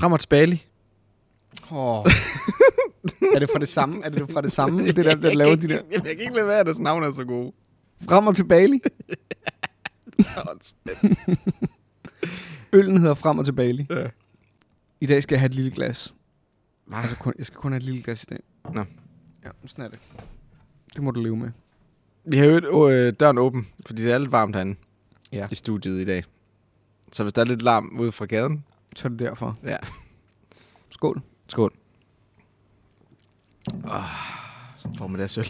[0.00, 0.64] Frem og tilbage.
[1.70, 2.04] Oh.
[3.34, 4.04] er det fra det samme?
[4.04, 5.82] Er det fra det samme, det der, der laver de der?
[5.90, 7.52] Jeg kan ikke lade være, at deres navn er så gode.
[8.08, 8.80] Frem og tilbage.
[12.72, 13.86] Øllen hedder Frem og tilbage.
[13.90, 14.06] Ja.
[15.00, 16.14] I dag skal jeg have et lille glas.
[16.86, 16.98] Hvad?
[16.98, 18.38] Altså, kun, jeg skal kun have et lille glas i dag.
[18.74, 18.84] Nå.
[19.44, 19.98] Ja, sådan er det.
[20.94, 21.50] Det må du leve med.
[22.24, 24.76] Vi har jo øh, døren åben, fordi det er lidt varmt herinde
[25.32, 25.46] Ja.
[25.50, 26.24] i studiet i dag.
[27.12, 28.64] Så hvis der er lidt larm ude fra gaden,
[29.00, 29.56] Så er det derfor.
[29.64, 29.76] ja,
[30.90, 31.20] Skål.
[31.48, 31.72] skål.
[33.84, 34.02] Oh,
[34.78, 35.46] så får man det sølv.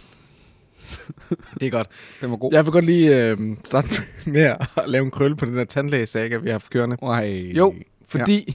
[1.61, 1.89] det er godt.
[2.21, 2.53] Den var god.
[2.53, 3.89] Jeg vil godt lige øh, starte
[4.27, 6.97] med at lave en krølle på den der tandlægesaga, vi har haft kørende.
[7.03, 7.53] Ej.
[7.57, 7.75] Jo,
[8.09, 8.53] fordi ja.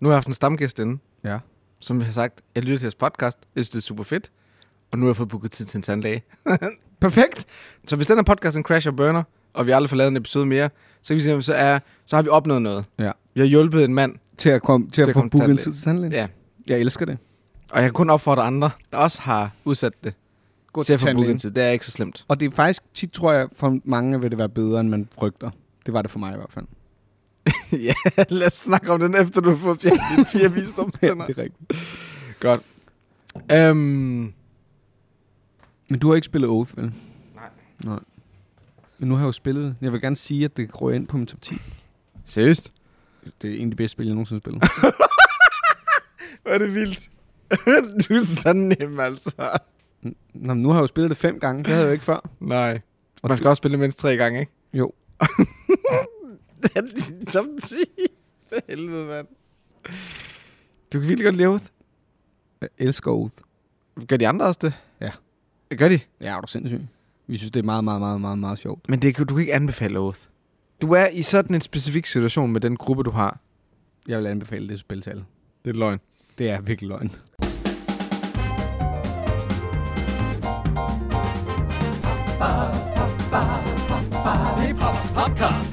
[0.00, 1.38] nu har jeg haft en stamgæst inde, Ja.
[1.80, 4.30] som har sagt, jeg lytter til jeres podcast, jeg synes, det er super fedt,
[4.92, 6.22] og nu har jeg fået booket tid til en tandlæge.
[7.00, 7.46] Perfekt.
[7.88, 9.22] Så hvis den her podcast en crash og burner,
[9.54, 10.70] og vi aldrig får lavet en episode mere,
[11.02, 12.84] så kan vi sige, så, er, så har vi opnået noget.
[12.98, 13.12] Ja.
[13.34, 15.56] Vi har hjulpet en mand, Til at, komme, til at, at få til booket en
[15.58, 16.12] tid til tandlægen.
[16.12, 16.26] ja.
[16.68, 17.18] Jeg elsker det.
[17.70, 20.14] og jeg kan kun opfordre andre, der også har udsat det,
[20.72, 21.38] Gå til at til tandlægen.
[21.38, 21.50] tid.
[21.50, 22.24] Det er ikke så slemt.
[22.28, 25.08] Og det er faktisk tit, tror jeg, for mange vil det være bedre, end man
[25.18, 25.50] frygter.
[25.86, 26.66] Det var det for mig i hvert fald.
[27.88, 27.94] ja,
[28.28, 31.26] lad os snakke om den, efter du har fået fjernet dine fire visdomstænder.
[31.26, 31.72] det er rigtigt.
[32.40, 32.60] Godt.
[33.52, 34.32] Øhm,
[35.88, 36.84] Men du har ikke spillet Oath, vel?
[37.34, 37.48] Nej.
[37.84, 37.98] Nej.
[38.98, 39.76] Men nu har jeg jo spillet det.
[39.80, 41.54] Jeg vil gerne sige, at det røg ind på min top 10.
[42.24, 42.72] seriøst?
[43.42, 44.62] Det er en af de bedste spil, jeg nogensinde har spillet.
[46.42, 47.10] Hvor er det vildt.
[48.08, 49.58] du er så nem, altså.
[50.34, 51.58] Nå, men nu har jeg jo spillet det fem gange.
[51.58, 52.30] Det havde jeg jo ikke før.
[52.40, 52.80] Nej.
[53.22, 54.52] Og Man skal også spille det mindst tre gange, ikke?
[54.72, 54.92] Jo.
[56.62, 57.74] det er din top 10.
[58.48, 59.26] For helvede, mand.
[60.92, 61.72] Du kan virkelig godt leve det.
[62.60, 63.34] Jeg elsker Oath.
[64.08, 64.72] Gør de andre også det?
[65.00, 65.10] Ja.
[65.76, 66.00] Gør de?
[66.20, 66.80] Ja, er du sindssyg?
[67.26, 68.88] Vi synes, det er meget, meget, meget, meget, meget sjovt.
[68.88, 70.20] Men det, du kan ikke anbefale Oath.
[70.82, 73.40] Du er i sådan en specifik situation med den gruppe, du har.
[74.08, 75.24] Jeg vil anbefale det spil til alle.
[75.64, 75.98] Det er løgn.
[76.38, 77.12] Det er virkelig løgn.
[84.58, 85.72] Det er Papas Podcast.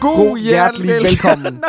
[0.00, 1.54] God hjertelig velkommen.
[1.64, 1.68] Nå,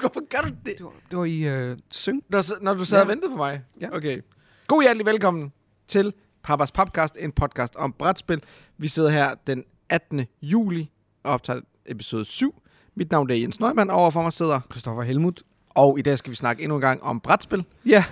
[0.00, 0.78] hvorfor, gør du det?
[0.78, 2.22] Det var, det var i øh, syng.
[2.28, 3.12] Når, når du sad og Ja.
[3.12, 3.62] ventede på mig?
[3.80, 3.96] Ja.
[3.96, 4.18] Okay.
[4.66, 5.52] God hjertelig velkommen
[5.88, 6.12] til
[6.46, 8.42] Papas Podcast, en podcast om brætspil.
[8.78, 10.26] Vi sidder her den 18.
[10.42, 10.90] juli
[11.24, 12.62] og optager episode 7.
[12.94, 14.60] Mit navn er Jens Neumann, overfor mig sidder.
[14.70, 15.42] Christoffer Helmut.
[15.68, 17.64] Og i dag skal vi snakke endnu en gang om brætspil.
[17.86, 18.04] Ja,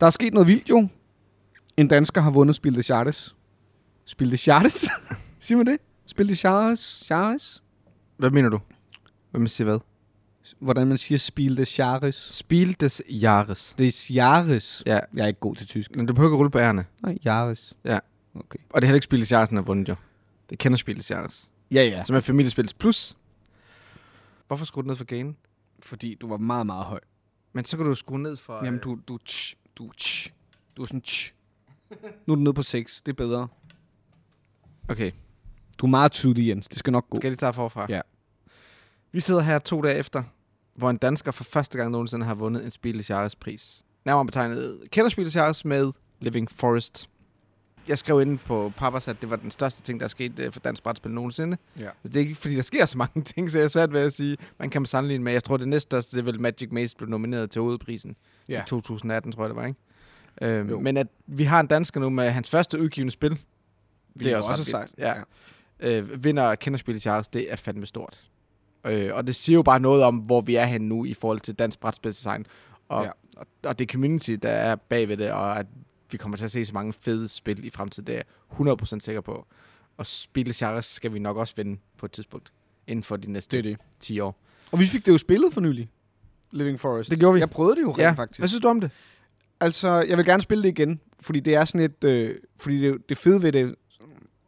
[0.00, 0.88] der er sket noget vildt jo.
[1.76, 3.36] En dansker har vundet Spil de Chartes.
[4.04, 4.90] Spil de Chartes?
[5.40, 5.78] Siger man det?
[6.06, 7.02] Spil de Chartes?
[7.06, 7.62] Chartes?
[8.16, 8.58] Hvad mener du?
[9.30, 9.78] Hvad man siger hvad?
[10.58, 12.14] Hvordan man siger Spil de Chartes?
[12.30, 13.74] Spil des Jahres.
[13.78, 14.82] Det er Chartes.
[14.86, 15.96] Ja, Jeg er ikke god til tysk.
[15.96, 16.84] men du behøver ikke rulle på ærerne.
[17.02, 17.74] Nej, Chartes.
[17.84, 17.98] Ja.
[18.34, 18.58] Okay.
[18.70, 19.94] Og det er heller ikke Spil des Jahres, den har vundet jo.
[20.50, 21.50] Det kender Spil des Jahres.
[21.70, 22.04] Ja, ja.
[22.04, 23.16] Som er familiespils plus.
[24.46, 25.36] Hvorfor skruer du ned for gain?
[25.82, 27.00] Fordi du var meget, meget høj.
[27.52, 28.64] Men så kan du skrue ned for...
[28.64, 30.32] Jamen, du, du, tsch, du, tsch.
[30.76, 31.34] Du er sådan, tsch.
[32.26, 33.00] Nu er du nede på 6.
[33.02, 33.48] Det er bedre.
[34.88, 35.12] Okay,
[35.78, 36.68] Du er meget tydelig, Jens.
[36.68, 37.16] Det skal nok gå.
[37.16, 37.86] skal lige starte forfra?
[37.88, 38.00] Ja.
[39.12, 40.22] Vi sidder her to dage efter,
[40.78, 43.84] hvor en dansker for første gang nogensinde har vundet en Spil des Jahres pris.
[44.04, 47.08] Nærmere betegnet kender Jahres med Living Forest.
[47.88, 50.52] Jeg skrev inde på Papas, at det var den største ting, der er sket øh,
[50.52, 51.56] for dansk brætspil nogensinde.
[51.78, 51.88] Ja.
[52.02, 54.12] Det er ikke, fordi der sker så mange ting, så jeg er svært ved at
[54.12, 55.32] sige, man kan sammenligne med.
[55.32, 58.16] Jeg tror, det næststørste, det er vel Magic Maze blev nomineret til hovedprisen
[58.48, 58.62] Ja.
[58.62, 59.80] i 2018, tror jeg det var, ikke?
[60.42, 60.80] Øhm, Jo.
[60.80, 63.38] men at vi har en dansker nu med hans første udgivende spil,
[64.18, 64.90] det er også, også sejt.
[64.98, 65.24] sejt.
[65.80, 65.98] Ja.
[66.00, 68.28] øh, vinder Kenderspil i Charles, det er fandme stort.
[68.88, 71.40] Øh, og det siger jo bare noget om, hvor vi er henne nu i forhold
[71.40, 72.46] til dansk brætspilsdesign.
[72.88, 73.10] Og, Ja.
[73.36, 75.66] og, og det community, der er bagved det, og at
[76.10, 78.22] vi kommer til at se så mange fede spil i fremtiden, det er
[78.68, 79.46] jeg 100% sikker på.
[79.96, 82.52] Og Spil i Charles skal vi nok også vinde på et tidspunkt,
[82.86, 83.78] inden for de næste Det det.
[84.00, 84.40] 10 år.
[84.72, 85.88] Og vi fik det jo spillet for nylig.
[86.52, 87.10] Living Forest.
[87.10, 87.40] Det gjorde vi.
[87.40, 88.40] Jeg prøvede det jo rent Ja, faktisk.
[88.40, 88.90] hvad synes du om det?
[89.60, 92.04] Altså, jeg vil gerne spille det igen, fordi det er sådan et...
[92.04, 93.74] Øh, fordi det, det fede ved det,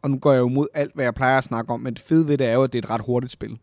[0.01, 2.01] og nu går jeg jo mod alt, hvad jeg plejer at snakke om, men det
[2.03, 3.57] fede ved det er jo, at det er et ret hurtigt spil.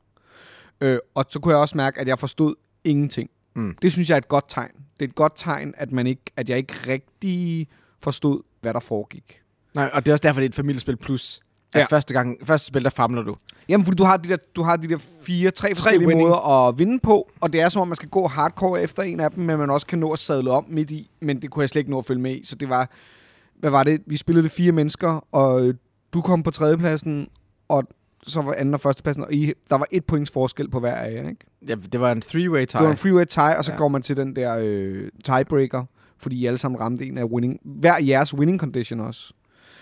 [0.81, 2.55] Øh, og så kunne jeg også mærke, at jeg forstod
[2.85, 3.31] ingenting.
[3.57, 3.77] Mm.
[3.83, 4.71] Det synes jeg er et godt tegn.
[5.01, 7.69] Det er et godt tegn, at, man ikke, at jeg ikke rigtig
[8.03, 9.41] forstod, hvad der foregik.
[9.75, 11.41] Nej, og det er også derfor, det er et familiespil plus.
[11.75, 11.87] At Ja.
[11.91, 13.37] første, gang, første spil, der famler du.
[13.69, 16.29] Jamen, fordi du har de der, du har de der fire, tre forskellige winning.
[16.29, 19.21] måder at vinde på, og det er som om, man skal gå hardcore efter en
[19.21, 21.61] af dem, men man også kan nå at sadle om midt i, men det kunne
[21.63, 22.91] jeg slet ikke nå at følge med i, så det var,
[23.59, 25.75] hvad var det, vi spillede det fire mennesker, og
[26.13, 27.29] du kom på tredjepladsen,
[27.69, 27.85] og
[28.31, 31.13] så var anden og førstepladsen, og I, der var et points forskel på hver af
[31.13, 31.47] jer, ikke?
[31.69, 32.79] Ja, det var en three-way tie.
[32.79, 33.79] Det var en freeway tie, og så ja.
[33.79, 35.85] Går man til den der øh, tiebreaker,
[36.19, 39.33] fordi I alle sammen ramte en af winning, hver jeres winning condition også.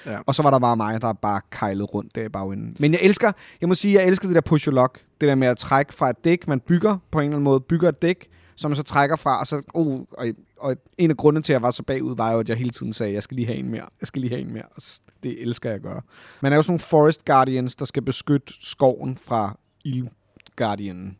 [0.06, 0.18] Ja.
[0.26, 2.76] Og så var der bare mig, der bare kejlede rundt der i bagenden.
[2.78, 5.00] Men jeg elsker, jeg må sige, jeg elsker det der push luck.
[5.20, 7.60] Det der med at trække fra et dæk, man bygger på en eller anden måde,
[7.60, 10.26] bygger et dæk, som man så trækker fra, og så, oh, og,
[10.56, 12.70] og en af grundene til, at jeg var så bagud, var jo, at jeg hele
[12.70, 14.82] tiden sagde, jeg skal lige have en mere, jeg skal lige have en mere, og
[15.22, 16.02] det elsker jeg at gøre.
[16.40, 20.08] Man er jo sådan nogle forest guardians, der skal beskytte skoven fra ild
[20.56, 21.18] guardianen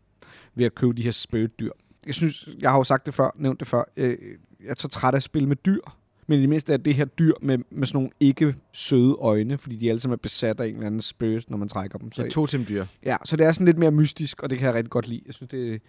[0.54, 1.70] ved at købe de her spirit dyr.
[2.06, 4.16] Jeg synes, jeg har jo sagt det før, nævnt det før, øh,
[4.64, 5.80] jeg er så træt af at spille med dyr,
[6.26, 9.58] men i det mindste er det her dyr med, med sådan nogle ikke søde øjne,
[9.58, 12.12] fordi de alle sammen er besat af en eller anden spirit, når man trækker dem.
[12.12, 12.84] Så Så, to timdyr.
[13.04, 15.22] ja, så det er sådan lidt mere mystisk, og det kan jeg rigtig godt lide.
[15.26, 15.82] Jeg synes, det,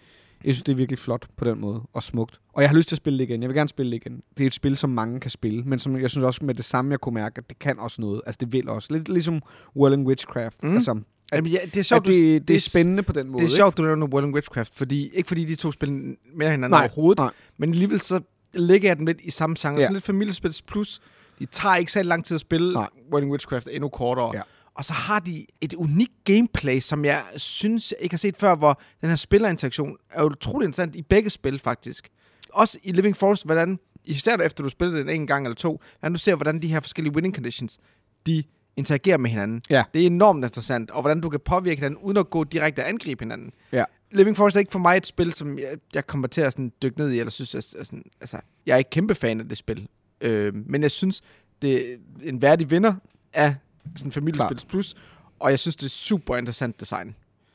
[0.44, 2.40] jeg synes, det er virkelig flot på den måde, og smukt.
[2.52, 3.42] Og jeg har lyst til at spille det igen.
[3.42, 4.22] Jeg vil gerne spille det igen.
[4.38, 6.64] Det er et spil, som mange kan spille, men som jeg synes også med det
[6.64, 8.20] samme, jeg kunne mærke, at det kan også noget.
[8.26, 8.92] Altså, det vil også.
[8.92, 9.42] Lidt ligesom
[9.76, 10.62] Whirling Witchcraft.
[10.62, 10.74] Mm.
[10.74, 11.00] Altså,
[11.32, 13.44] Jamen, ja, det er at sjovt, du- det, det er spændende på den måde.
[13.44, 15.92] Det er sjovt, du nævner Whirling Witchcraft, fordi, ikke fordi de to spil
[16.34, 17.30] mere hinanden Nej, overhovedet, nej.
[17.58, 18.20] men alligevel så
[18.54, 19.74] ligger jeg dem lidt i samme genre.
[19.76, 19.82] Ja.
[19.82, 21.00] Sådan lidt familiespils plus,
[21.38, 22.72] de tager ikke så lang tid at spille.
[22.72, 22.88] Nej.
[23.12, 24.30] Whirling Witchcraft er endnu kortere.
[24.34, 24.42] Ja.
[24.78, 28.54] Og så har de et unikt gameplay, som jeg synes, jeg ikke har set før,
[28.54, 32.08] hvor den her spillerinteraktion er utrolig interessant i begge spil, faktisk.
[32.52, 36.12] Også i Living Forest, hvordan, især efter du spillede den en gang eller to, hvordan
[36.12, 37.78] du ser, hvordan de her forskellige winning conditions,
[38.26, 38.42] de
[38.76, 39.62] interagerer med hinanden.
[39.70, 39.84] Ja.
[39.94, 42.88] Det er enormt interessant, og hvordan du kan påvirke hinanden, uden at gå direkte og
[42.88, 43.52] angribe hinanden.
[43.72, 43.84] Ja.
[44.10, 46.72] Living Forest er ikke for mig et spil, som jeg, jeg kommer til at sådan
[46.82, 49.48] dykke ned i, eller synes, at, at sådan, altså, jeg er ikke kæmpe fan af
[49.48, 49.88] det spil.
[50.20, 51.22] Øh, men jeg synes,
[51.62, 52.94] det er en værdig vinder
[53.32, 53.54] af
[53.96, 54.96] sådan familiespils plus,
[55.38, 57.14] og jeg synes, det er super interessant design.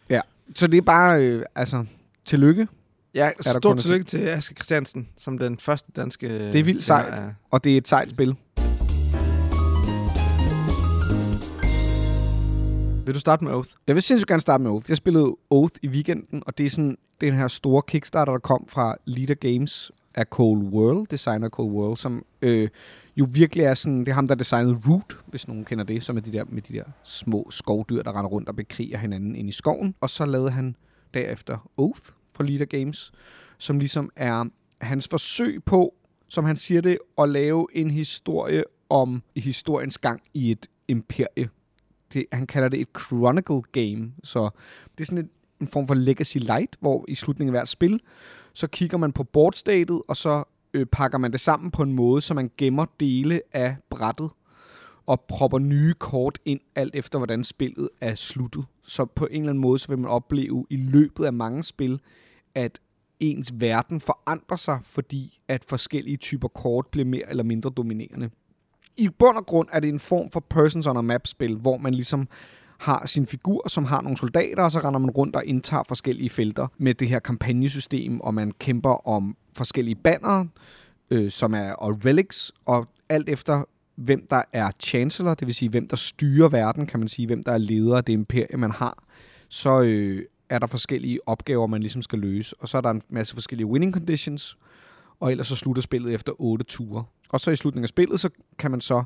[0.10, 0.22] Ja.
[0.56, 1.86] Så det er bare, øh, altså,
[2.26, 2.68] tillykke.
[3.14, 6.30] Ja, stort tillykke til Aske Christiansen, som den første danske...
[6.52, 7.14] Det er vildt sejt.
[7.14, 8.36] af- Og det er et sejt spil.
[13.06, 13.70] Vil du starte med Oath?
[13.88, 14.86] Jeg vil sindssygt gerne starte med Oath.
[14.90, 18.66] Jeg spillede Oath i weekenden, og det er sådan den her store Kickstarter, der kom
[18.70, 22.70] fra Leader Games af Cole World, designer Cole World, som øh,
[23.16, 26.18] jo virkelig er sådan, det er ham, der designede Root, hvis nogen kender det, som
[26.18, 29.50] er de der, med de der små skovdyr, der render rundt og bekriger hinanden ind
[29.50, 29.96] i skoven.
[30.02, 30.76] Og så lavede han
[31.14, 32.02] derefter Oath
[32.34, 33.12] fra Leader Games,
[33.58, 34.46] som ligesom er
[34.82, 35.94] hans forsøg på,
[36.28, 41.50] som han siger det, at lave en historie om historiens gang i et imperie
[42.14, 44.12] det, han kalder det et chronicle game.
[44.24, 44.50] Så
[44.98, 45.30] det er sådan et,
[45.62, 48.00] en form for legacy light, hvor i slutningen af hvert spil,
[48.54, 52.22] så kigger man på boardstatet, og så øh, pakker man det sammen på en måde,
[52.22, 54.32] så man gemmer dele af brættet
[55.06, 58.66] og propper nye kort ind, alt efter hvordan spillet er sluttet.
[58.84, 62.00] Så på en eller anden måde, så vil man opleve i løbet af mange spil,
[62.56, 62.80] at
[63.20, 68.30] ens verden forandrer sig, fordi at forskellige typer kort bliver mere eller mindre dominerende
[68.98, 71.94] i bund og grund er det en form for Persons on a Map-spil, hvor man
[71.94, 72.28] ligesom
[72.84, 76.30] har sin figur, som har nogle soldater, og så render man rundt og indtager forskellige
[76.30, 80.46] felter med det her kampagnesystem, og man kæmper om forskellige banner,
[81.12, 83.64] øh, som er og relics, og alt efter
[83.96, 87.44] hvem der er chancellor, det vil sige hvem der styrer verden, kan man sige, hvem
[87.44, 89.04] der er leder af det imperie, man har,
[89.50, 92.56] så øh, er der forskellige opgaver, man ligesom skal løse.
[92.60, 94.58] Og så er der en masse forskellige winning conditions,
[95.20, 97.04] og ellers så slutter spillet efter 8 ture.
[97.30, 98.30] Og så i slutningen af spillet, så
[98.60, 99.04] kan man så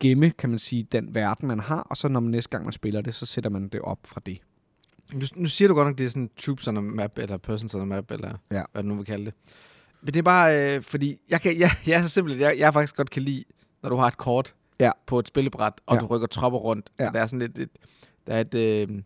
[0.00, 2.72] gemme, kan man sige, den verden, man har, og så når man næste gang man
[2.72, 4.38] spiller det, så sætter man det op fra det.
[5.12, 7.74] Nu, nu siger du godt nok, det er sådan troops on a map, eller persons
[7.74, 8.62] on a map, eller Ja.
[8.72, 9.34] hvad du nu vil kalde det.
[10.02, 12.72] Men det er bare, øh, fordi jeg, kan, jeg, jeg er så simpelt, jeg, jeg
[12.72, 13.44] faktisk godt kan lide,
[13.82, 14.90] når du har et kort Ja.
[15.06, 16.00] på et spillebræt, og Ja.
[16.00, 16.90] du rykker tropper rundt.
[17.00, 17.04] Ja.
[17.04, 17.68] Der er sådan lidt, et,
[18.26, 19.02] der er et, øh,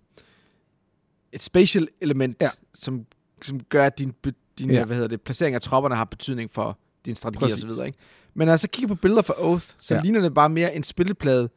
[1.33, 2.49] et spatial element, Ja.
[2.75, 3.07] som,
[3.43, 4.15] som gør, at din,
[4.59, 4.85] din Ja.
[4.85, 7.61] hvad hedder det, placering af tropperne har betydning for din strategi og Præcis.
[7.61, 7.87] så videre.
[7.87, 7.99] Ikke?
[8.39, 10.01] Men når jeg så kigger på billeder fra Oath, så Ja.
[10.01, 11.49] ligner det bare mere en spilleplade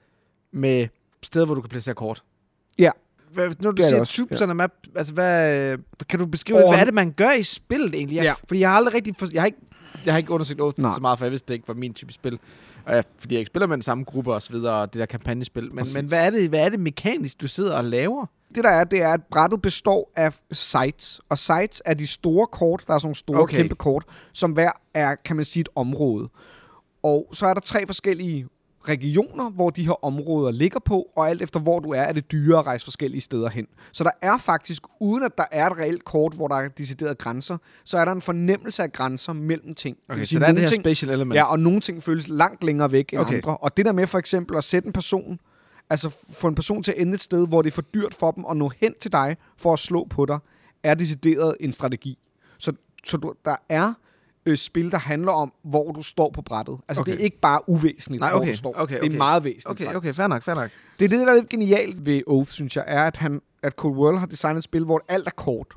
[0.53, 0.87] med
[1.23, 2.23] steder, hvor du kan placere kort.
[2.79, 2.91] Ja.
[3.33, 4.53] Hvad, når du Det er siger troops ja.
[4.53, 5.77] map, altså hvad,
[6.09, 8.15] kan du beskrive, Over- hvad er det, man gør i spillet egentlig?
[8.15, 8.33] Jeg, Ja.
[8.47, 9.57] Fordi jeg har aldrig rigtig, for, jeg har ikke,
[10.05, 10.93] jeg har ikke undersøgt Oath Nej.
[10.95, 12.39] så meget, for jeg vidste, det ikke var min type spil.
[12.85, 14.99] Og jeg, fordi jeg ikke spiller med den samme gruppe og så videre, og det
[14.99, 15.73] der kampagnespil.
[15.73, 18.25] Men, men hvad, er det, hvad er det mekanisk, du sidder og laver?
[18.55, 22.47] Det der er, det er, at brættet består af sites, og sites er de store
[22.47, 23.39] kort, der er sådan nogle store.
[23.39, 23.57] Okay.
[23.57, 26.29] kæmpe kort, som hver er, kan man sige, et område.
[27.03, 28.47] Og så er der tre forskellige
[28.87, 32.31] regioner, hvor de her områder ligger på, og alt efter hvor du er, er det
[32.31, 33.67] dyrere at rejse forskellige steder hen.
[33.91, 37.15] Så der er faktisk, uden at der er et reelt kort, hvor der er deciderede
[37.15, 39.97] grænser, så er der en fornemmelse af grænser mellem ting.
[40.09, 41.35] Okay, vil så sige, der er det her ting- special element.
[41.35, 43.21] Ja, og nogle ting føles langt længere væk end.
[43.21, 43.35] Okay.
[43.35, 43.57] andre.
[43.57, 45.39] Og det der med for eksempel at sætte en person,
[45.89, 48.31] altså få en person til at ende et sted, hvor det er for dyrt for
[48.31, 50.39] dem at nå hen til dig for at slå på dig,
[50.83, 52.17] er decideret en strategi.
[52.57, 52.73] Så,
[53.05, 53.93] så du, der er
[54.45, 56.77] øh, spil, der handler om, hvor du står på brættet.
[56.87, 57.11] Altså okay.
[57.11, 57.11] Okay.
[57.11, 58.73] det er ikke bare uvæsentligt, Nej, hvor okay, du står.
[58.77, 59.17] okay, Det er okay.
[59.17, 59.67] meget væsentligt.
[59.67, 59.97] Okay, faktisk.
[59.97, 60.69] okay, fair nok, fair nok.
[60.99, 63.73] Det er det, der er lidt genialt ved Oath, synes jeg, er, at, han, at
[63.73, 65.67] Cold World har designet et spil, hvor alt er kort,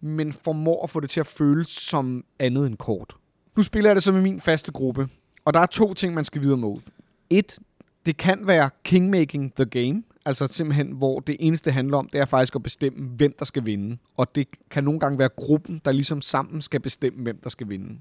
[0.00, 3.16] men formår at få det til at føles som andet end kort.
[3.56, 5.08] Nu spiller jeg det så med min faste gruppe,
[5.44, 6.84] og der er to ting, man skal vide om Oath.
[7.30, 7.58] Et,
[8.06, 12.24] det kan være kingmaking the game, altså simpelthen, hvor det eneste handler om, det er
[12.24, 13.98] faktisk at bestemme, hvem der skal vinde.
[14.16, 17.68] Og det kan nogle gange være gruppen, der ligesom sammen skal bestemme, hvem der skal
[17.68, 17.98] vinde.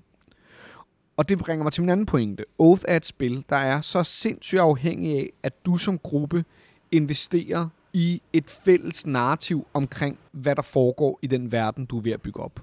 [1.17, 2.45] Og det bringer mig til min anden pointe.
[2.57, 6.45] Oath er et spil, der er så sindssygt afhængig af, at du som gruppe
[6.91, 12.11] investerer i et fælles narrativ omkring, hvad der foregår i den verden, du er ved
[12.11, 12.59] at bygge op.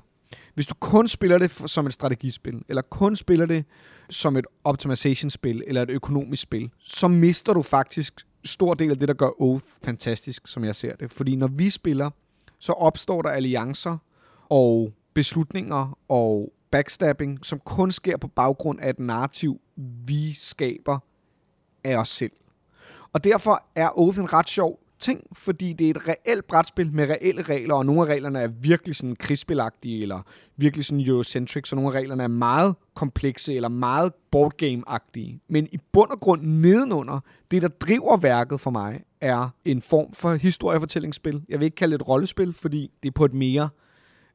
[0.54, 3.64] Hvis du kun spiller det som et strategispil, eller kun spiller det
[4.10, 9.08] som et optimization-spil, eller et økonomisk spil, så mister du faktisk stor del af det,
[9.08, 11.10] der gør Oath fantastisk, som jeg ser det.
[11.10, 12.10] Fordi når vi spiller,
[12.58, 13.98] så opstår der alliancer
[14.48, 19.60] og beslutninger og backstabbing, som kun sker på baggrund af et narrativ,
[20.06, 20.98] vi skaber
[21.84, 22.32] af os selv.
[23.12, 27.08] Og derfor er Oath en ret sjov ting, fordi det er et reelt brætspil med
[27.08, 30.22] reelle regler, og nogle af reglerne er virkelig sådan krigsspilagtige, eller
[30.56, 35.40] virkelig sådan Eurocentric, så nogle af reglerne er meget komplekse, eller meget boardgame-agtige.
[35.48, 37.20] Men i bund og grund nedenunder,
[37.50, 41.42] det der driver værket for mig, er en form for historiefortællingsspil.
[41.48, 43.68] Jeg vil ikke kalde det et rollespil, fordi det er på et mere...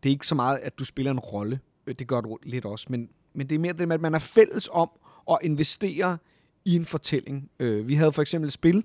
[0.03, 1.59] Det er ikke så meget, at du spiller en rolle.
[1.88, 4.19] Det gør du lidt også, men, men det er mere det med, at man er
[4.19, 4.89] fælles om
[5.31, 6.17] at investere
[6.65, 7.49] i en fortælling.
[7.59, 8.83] Øh, vi havde for eksempel et spil,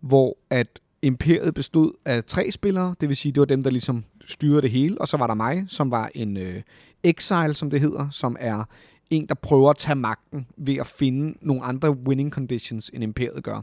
[0.00, 4.04] hvor at imperiet bestod af tre spillere, det vil sige, det var dem, der ligesom
[4.26, 6.62] styrede det hele, og så var der mig, som var en øh,
[7.02, 8.64] exile, som det hedder, som er
[9.10, 13.44] en, der prøver at tage magten ved at finde nogle andre winning conditions, end imperiet
[13.44, 13.62] gør.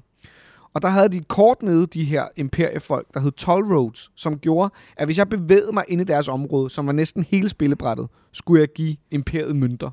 [0.74, 4.74] Og der havde de kort nede, de her imperiefolk, der hed Toll Roads, som gjorde,
[4.98, 8.60] at hvis jeg bevægede mig ind i deres område, som var næsten hele spillebrættet, skulle
[8.60, 9.90] jeg give imperiet mønter.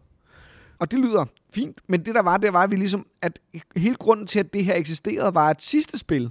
[0.78, 3.38] Og det lyder fint, men det der var, det var, at vi ligesom, at
[3.76, 6.30] hele grunden til, at det her eksisterede, var, at sidste spil,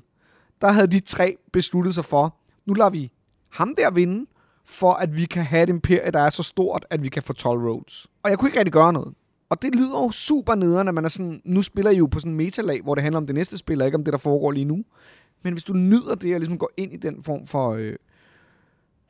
[0.61, 2.35] der havde de tre besluttet sig for,
[2.65, 3.11] nu lader vi
[3.49, 4.25] ham der vinde,
[4.65, 7.33] for at vi kan have et imperie, der er så stort, at vi kan få
[7.33, 8.07] 12 roads.
[8.23, 9.13] Og jeg kunne ikke rigtig gøre noget.
[9.49, 12.19] Og det lyder jo super nederen, når man er sådan, nu spiller I jo på
[12.19, 14.17] sådan en metalag, hvor det handler om det næste spil, og ikke om det, der
[14.17, 14.83] foregår lige nu.
[15.43, 17.93] Men hvis du nyder det, og ligesom går ind i den form for, øh,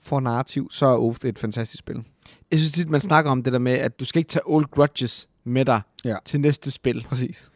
[0.01, 2.03] for narrativ, så er Oath et fantastisk spil.
[2.51, 4.65] Jeg synes tit, man snakker om det der med, at du skal ikke tage old
[4.71, 6.15] grudges med dig Ja.
[6.25, 7.05] til næste spil.
[7.09, 7.51] Præcis.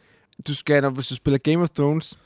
[0.46, 2.18] Du skal, når, hvis du spiller Game of Thrones,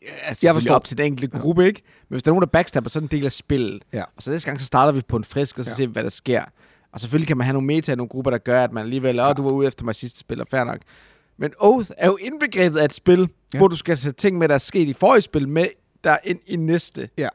[0.00, 0.74] det er Jeg forstår.
[0.74, 1.82] op til den enkelte gruppe, ikke?
[2.08, 3.82] Men hvis der er nogen, der backstabber, så er det en del af spillet.
[3.92, 4.02] Ja.
[4.16, 5.72] Og så næste gang, så starter vi på en frisk, og så Ja.
[5.72, 5.76] ja.
[5.76, 6.44] ser vi, hvad der sker.
[6.92, 9.20] Og selvfølgelig kan man have nogle meta i nogle grupper, der gør, at man alligevel,
[9.20, 10.78] åh, du var ude efter mig sidste spil, og fair nok.
[11.38, 13.26] Men Oath er jo indbegrebet af et spil, Ja.
[13.54, 13.58] ja.
[13.58, 15.66] hvor du skal tage ting med, der er sket i forrige spil, med
[16.04, 17.08] der ind i næste.
[17.18, 17.28] Ja.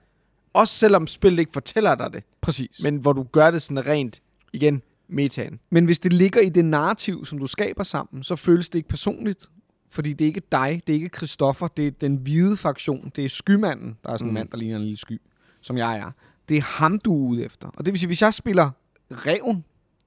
[0.53, 2.79] Også selvom spillet ikke fortæller dig det, Præcis.
[2.83, 4.21] men hvor du gør det sådan rent,
[4.53, 5.59] igen, metaen.
[5.69, 8.89] Men hvis det ligger i det narrativ, som du skaber sammen, så føles det ikke
[8.89, 9.45] personligt.
[9.89, 13.25] Fordi det er ikke dig, det er ikke Christoffer, det er den hvide fraktion, det
[13.25, 14.33] er skymanden, der er sådan en Mm.
[14.33, 15.21] mand, der ligner en lille sky,
[15.61, 16.11] som jeg er.
[16.49, 17.67] Det er ham, du er ude efter.
[17.67, 18.69] Og det vil sige, hvis jeg spiller
[19.11, 19.63] reven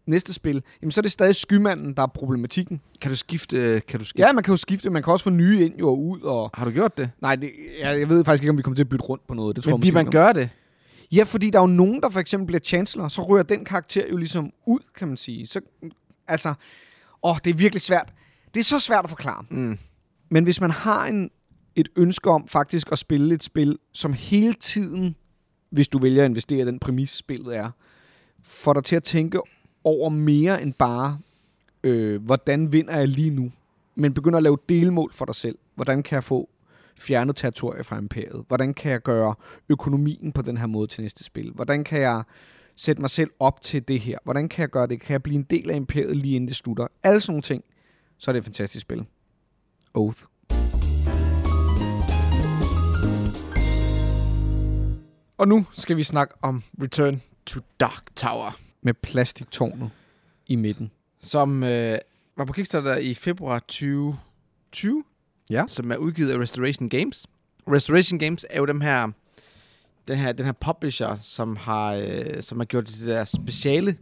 [0.06, 2.80] næste spil, jamen så er det stadig skymanden, der er problematikken.
[3.00, 3.80] Kan du skifte?
[3.88, 4.26] Kan du skifte?
[4.26, 6.20] Ja, man kan jo skifte, man kan også få nye ind jo og ud.
[6.20, 6.50] Og...
[6.54, 7.10] Har du gjort det?
[7.20, 9.34] Nej, det, jeg, jeg ved faktisk ikke, om vi kommer til at bytte rundt på
[9.34, 9.56] noget.
[9.56, 10.50] Det tror Men måske man ikke gør det?
[11.12, 14.08] Ja, fordi der er jo nogen, der for eksempel bliver chancellor, så rører den karakter
[14.10, 15.46] jo ligesom ud, kan man sige.
[15.46, 15.60] Så,
[16.28, 16.54] altså,
[17.22, 18.12] åh, det er virkelig svært.
[18.54, 19.45] Det er så svært at forklare.
[19.50, 19.78] Mm.
[20.28, 21.30] Men hvis man har en,
[21.76, 25.16] et ønske om faktisk at spille et spil, som hele tiden,
[25.71, 27.71] hvis du vælger at investere i den præmis, spillet er,
[28.42, 29.40] får dig til at tænke
[29.85, 31.19] over mere end bare,
[31.85, 33.52] øh, hvordan vinder jeg lige nu,
[33.95, 35.59] men begynder at lave delmål for dig selv.
[35.75, 36.49] Hvordan kan jeg få
[36.99, 38.45] fjernet territorier fra imperiet?
[38.49, 39.35] Hvordan kan jeg gøre
[39.69, 41.52] økonomien på den her måde til næste spil?
[41.54, 42.23] Hvordan kan jeg
[42.76, 44.19] sætte mig selv op til det her?
[44.25, 45.00] Hvordan kan jeg gøre det?
[45.00, 46.87] Kan jeg blive en del af imperiet lige inden det slutter?
[47.02, 47.64] Alle sådan nogle ting.
[48.21, 49.05] Så er det et fantastisk spil.
[49.95, 50.23] Oath.
[55.39, 59.91] Og nu skal vi snakke om Return to Dark Tower, Med plastiktårnet
[60.47, 60.91] i midten.
[61.21, 61.99] som øh,
[62.37, 65.05] var på Kickstarter i februar 2020,
[65.50, 65.65] Ja.
[65.69, 67.27] som er udgivet af Restoration Games.
[67.69, 69.11] Restoration Games er jo dem her,
[70.09, 73.97] den her, den her publisher, som har, øh, som har gjort det der speciale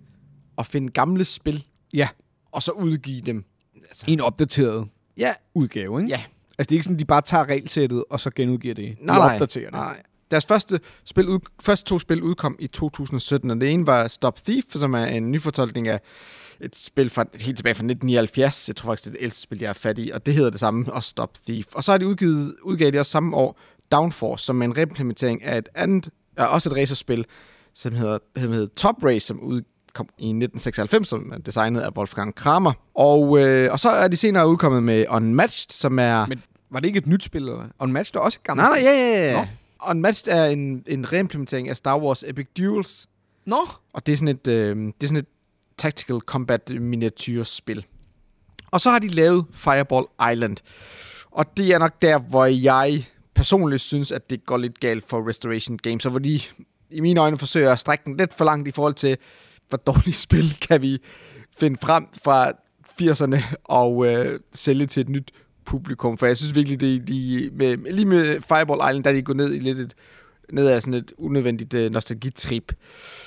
[0.59, 2.09] at finde gamle spil, Ja.
[2.53, 3.45] og så udgive dem.
[3.89, 6.11] Altså, En opdateret ja, udgave, ikke?
[6.11, 6.21] Ja.
[6.59, 8.97] Altså, det er ikke sådan, de bare tager regelsættet, og så genudgiver det.
[9.01, 9.35] De Nej, nej.
[9.35, 9.73] opdaterer det.
[9.73, 10.03] Nej.
[10.31, 14.37] Deres første, spil ud, første to spil udkom i 2017, og det ene var Stop
[14.45, 16.01] Thief, som er en nyfortolkning af
[16.61, 18.69] et spil fra, helt tilbage fra 1979.
[18.69, 20.51] Jeg tror faktisk, det er det ældste spil, jeg er fat i, og det hedder
[20.51, 21.67] det samme, og Stop Thief.
[21.75, 23.61] Og så har de udgivet, udgav de også samme år
[23.93, 27.27] Downforce, som er en reimplementering af et andet, er også et racerspil,
[27.75, 29.43] som hedder, hedder Top Race, som
[29.89, 32.73] udkom i 1996, som er designet af Wolfgang Kramer.
[32.95, 36.27] Og, øh, og så er de senere udkommet med Unmatched, som er...
[36.27, 37.65] Men var det ikke et nyt spil, eller?
[37.79, 39.41] Unmatched er også et gammelt Nej, nej, ja, ja, ja.
[39.41, 39.47] Nå.
[39.91, 43.09] Unmatched er en, en reimplementering af Star Wars Epic Duels,
[43.47, 43.69] Nå.
[43.93, 45.27] og det er sådan et, øh, det er sådan et
[45.79, 47.85] tactical combat miniatyrspil.
[48.71, 50.57] Og så har de lavet Fireball Island.
[51.31, 53.05] Og det er nok der, hvor jeg
[53.35, 56.41] personligt synes, at det går lidt galt for Restoration Games, og hvor de
[56.91, 59.17] i mine øjne forsøger at strække den lidt for langt i forhold til,
[59.69, 60.99] hvor dårligt spil kan vi
[61.59, 62.53] finde frem fra
[63.03, 65.31] 80'erne og øh, sælge til et nyt
[65.65, 66.19] publikum.
[66.19, 69.37] For jeg synes virkelig, det de, med, lige med Fireball Island, der er de gået
[69.37, 69.95] ned i lidt et,
[70.53, 72.73] ned af sådan et unødvendigt øh, nostalgitrip.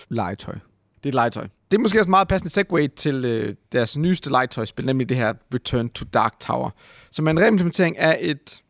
[0.10, 0.54] Legetøj.
[0.54, 1.48] Det er et legetøj.
[1.72, 5.34] Det er måske også meget passende segue til øh, deres nyeste legetøjspil, nemlig det her
[5.54, 6.70] Return to Dark Tower,
[7.12, 8.62] som er en reimplementering af et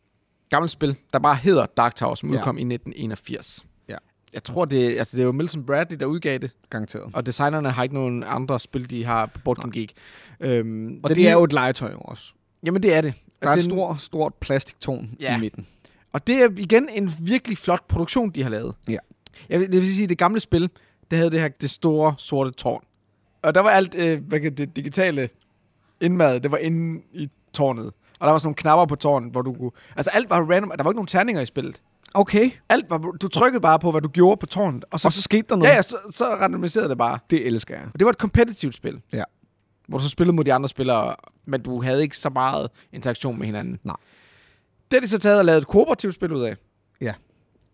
[0.50, 2.40] gammelt spil, der bare hedder Dark Tower, som Ja.
[2.40, 3.66] udkom i 1981.
[4.33, 7.09] Jeg tror, det, altså det var Milton Bradley, der udgav det, Garanteret.
[7.13, 9.93] og designerne har ikke nogen andre spil, de har på Board Game Geek.
[10.39, 12.33] Øhm, Og det er nye- jo et legetøj også.
[12.65, 13.13] Jamen, det er det.
[13.41, 15.38] Der er et Den- stort, stort plastiktårn Ja.
[15.38, 15.67] i midten.
[16.13, 18.75] Og det er igen en virkelig flot produktion, de har lavet.
[18.89, 18.97] Ja.
[19.50, 20.69] Jeg vil, det vil sige, at det gamle spil,
[21.11, 22.83] det havde det her det store sorte tårn.
[23.41, 25.29] Og der var alt øh, hvad kan det digitale
[26.01, 27.85] indmad, det var inde i tårnet.
[27.85, 29.71] Og der var sådan nogle knapper på tårnet, hvor du kunne...
[29.95, 31.81] Altså alt var random, der var ikke nogen terninger i spillet.
[32.13, 32.51] Okay.
[32.70, 35.22] Alt var, du trykkede bare på, hvad du gjorde på tårnet, og så, Og så
[35.22, 35.72] skete der noget.
[35.72, 37.20] ja, så, så randomiserede det bare.
[37.30, 37.84] Det elsker jeg.
[37.94, 39.01] Og det var et kompetitivt spil.
[39.13, 39.24] Ja.
[39.88, 41.15] Hvor du så spillede mod de andre spillere,
[41.46, 43.80] men du havde ikke så meget interaktion med hinanden.
[43.84, 43.96] Nej.
[44.91, 46.56] Det har de så taget og lavet et kooperativt spil ud af.
[47.01, 47.13] Ja.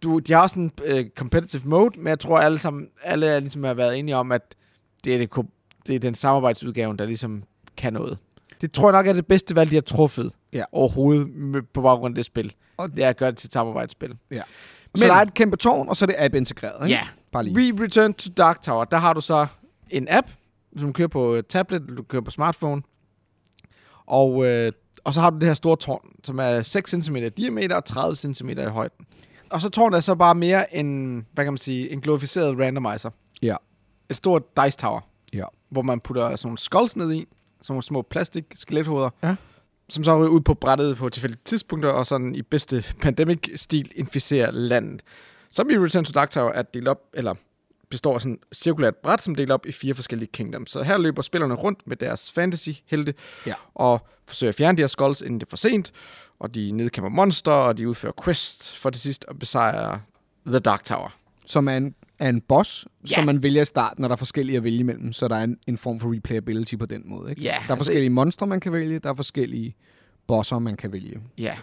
[0.03, 3.39] Du, de har også en uh, competitive mode, men jeg tror alle sammen, alle er
[3.39, 4.55] ligesom har været enige om, at
[5.03, 5.45] det er, det,
[5.87, 7.43] det er den samarbejdsudgaven, der ligesom
[7.77, 8.17] kan noget.
[8.61, 10.63] Det tror jeg nok er det bedste valg, de har truffet Ja.
[10.71, 11.27] overhovedet
[11.73, 12.53] på baggrund af det spil.
[12.77, 14.17] Og- det er at gøre det til et samarbejdsspil.
[14.31, 14.41] Ja.
[14.95, 16.95] Så Men- der er et kæmpe tårn, og så er det app-integreret, ikke?
[16.95, 17.07] Ja.
[17.31, 17.73] Bare lige.
[17.73, 19.47] Re Return to Dark Tower, der har du så
[19.89, 20.27] en app,
[20.77, 22.81] som kører på øh, tablet, eller du kører på smartphone.
[24.05, 24.71] Og, øh,
[25.03, 27.85] og så har du det her store tårn, som er 6 cm i diameter og
[27.85, 29.05] 30 cm i højden.
[29.49, 33.09] Og så tårnet er så bare mere en, hvad kan man sige, en glorificeret randomizer.
[33.41, 33.55] Ja.
[34.09, 35.01] Et stort dice tower,
[35.33, 35.43] Ja.
[35.69, 37.25] hvor man putter sådan nogle skulls ned i,
[37.67, 39.35] sådan nogle små plastik skelethoveder, Ja.
[39.89, 44.51] som så ryger ud på brættet på tilfældige tidspunkter, og sådan i bedste pandemic-stil inficerer
[44.51, 45.01] landet.
[45.51, 47.33] Som i Return to Dark Tower er delt op, eller
[47.89, 50.71] består af sådan et cirkulært bræt, som er delt op i fire forskellige kingdoms.
[50.71, 53.13] Så her løber spillerne rundt med deres fantasy-helte,
[53.45, 53.53] Ja.
[53.75, 55.91] og forsøger at fjerne de her skulls, inden det er for sent,
[56.39, 60.01] og de nedkæmper monster, og de udfører quest for til sidst at besejre
[60.45, 61.15] The Dark Tower.
[61.45, 63.15] Som er en, er en boss, Ja.
[63.15, 65.13] som man vælger i starten, når der er forskellige at vælge imellem.
[65.13, 67.41] Så der er en, en form for replayability på den måde, ikke?
[67.41, 68.99] Ja, Der er altså- forskellige monstre, man kan vælge.
[68.99, 69.75] Der er forskellige
[70.27, 71.19] bosser, man kan vælge.
[71.37, 71.55] Ja.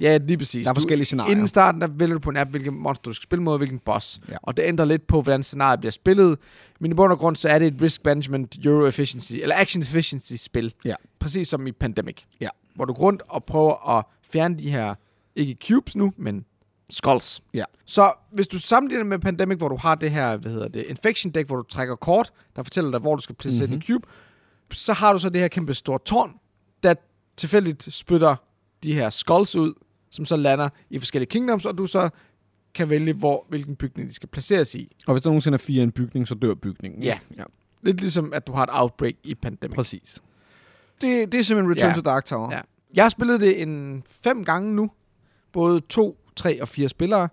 [0.00, 0.64] Ja, lige præcis.
[0.64, 1.30] Der er Du- forskellige scenarier.
[1.32, 3.78] Inden starten, der vælger du på en app, hvilken monster du skal spille mod, hvilken
[3.78, 4.20] boss.
[4.28, 4.36] Ja.
[4.42, 6.38] Og det ændrer lidt på, hvordan scenariet bliver spillet.
[6.80, 9.82] Men i bund og grund, så er det et risk management, euro efficiency, eller action
[9.82, 10.74] efficiency spil.
[10.84, 10.94] Ja.
[11.18, 12.22] Præcis som i Pandemic.
[12.40, 12.48] Ja.
[12.74, 14.94] Hvor du går rundt og prøver at fjerne de her,
[15.36, 16.44] ikke cubes nu, men
[16.90, 17.42] skulls.
[17.54, 17.64] Ja.
[17.84, 21.32] Så hvis du sammenligner med Pandemic, hvor du har det her, hvad hedder det, infection
[21.32, 23.74] deck, hvor du trækker kort, der fortæller dig, hvor du skal placere mm-hmm.
[23.76, 23.80] Mhm.
[23.80, 24.06] din cube,
[24.72, 26.34] så har du så det her kæmpe store tårn,
[26.82, 26.94] der
[27.36, 28.36] tilfældigt spytter
[28.82, 29.74] de her skulls ud,
[30.10, 32.10] som så lander i forskellige kingdoms, og du så
[32.74, 34.96] kan vælge, hvor, hvilken bygning de skal placeres i.
[35.06, 37.02] Og hvis der nogensinde er fire en bygning, så dør bygningen.
[37.02, 37.18] Ja.
[37.36, 37.42] ja.
[37.82, 39.74] Lidt ligesom, at du har et outbreak i Pandemic.
[39.74, 40.18] Præcis.
[41.00, 41.94] Det, det er simpelthen Return Ja.
[41.94, 42.52] to Dark Tower.
[42.52, 42.60] Ja.
[42.94, 44.90] Jeg har spillet det en fem gange nu.
[45.52, 47.28] Både to, tre og fire spillere.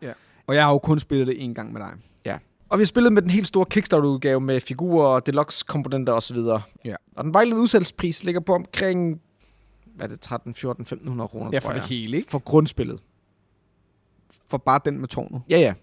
[0.47, 1.91] Og jeg har jo kun spillet det en gang med dig.
[2.69, 6.37] Og vi har spillet med den helt store Kickstarter-udgave med figurer, deluxe-komponenter osv.
[6.85, 6.95] Ja.
[7.15, 9.21] Og den vejledende udsættelsespris ligger på omkring,
[9.95, 11.87] hvad er det, 13, 14, 1500 kroner, Ja, tror for det jeg.
[11.87, 12.31] hele, ikke?
[12.31, 12.99] For grundspillet.
[14.49, 15.41] For bare den med tårnet.
[15.49, 15.73] Ja, ja.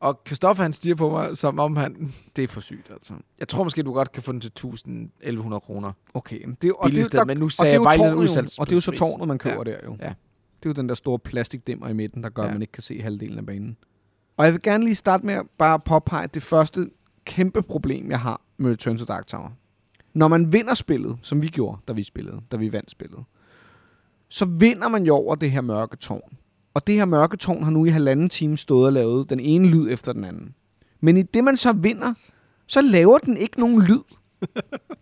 [0.00, 2.12] Og Christoffer han stiger på mig, som om han...
[2.36, 3.14] Det er for sygt, altså.
[3.40, 5.92] Jeg tror måske, du godt kan få den til 1000-1100 kroner.
[6.14, 7.78] Okay, men det, er og det, er der, men nu og sagde det er jeg
[7.78, 8.98] jo bare tårnet, og det er jo så udsalgspris.
[8.98, 9.72] tårnet, man køber Ja.
[9.72, 9.96] der jo.
[10.00, 10.14] Ja.
[10.64, 12.48] Det er jo den der store plastikdæmmer i midten, der gør, ja.
[12.48, 13.76] At man ikke kan se halvdelen af banen.
[14.36, 16.90] Og jeg vil gerne lige starte med at bare påpege det første
[17.24, 19.50] kæmpe problem, jeg har med Return to Dark Tower.
[20.14, 23.24] Når man vinder spillet, som vi gjorde, da vi spillede, da vi vandt spillet,
[24.28, 26.36] så vinder man jo over det her mørke tårn.
[26.74, 29.68] Og det her mørke tårn har nu i halvanden time stået og lavet den ene
[29.68, 30.54] lyd efter den anden.
[31.00, 32.14] Men i det, man så vinder,
[32.66, 34.02] så laver den ikke nogen lyd.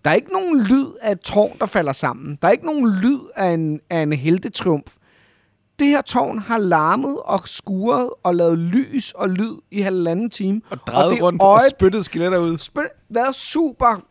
[0.04, 2.38] Der er ikke nogen lyd af et tårn, der falder sammen.
[2.42, 4.96] Der er ikke nogen lyd af en, af en heltetriumf.
[5.78, 10.60] Det her tårn har larmet og skuret og lavet lys og lyd i halvanden time.
[10.70, 12.58] Og drejet rundt øje- og spyttet skeletter ud.
[12.58, 14.02] Spil- været super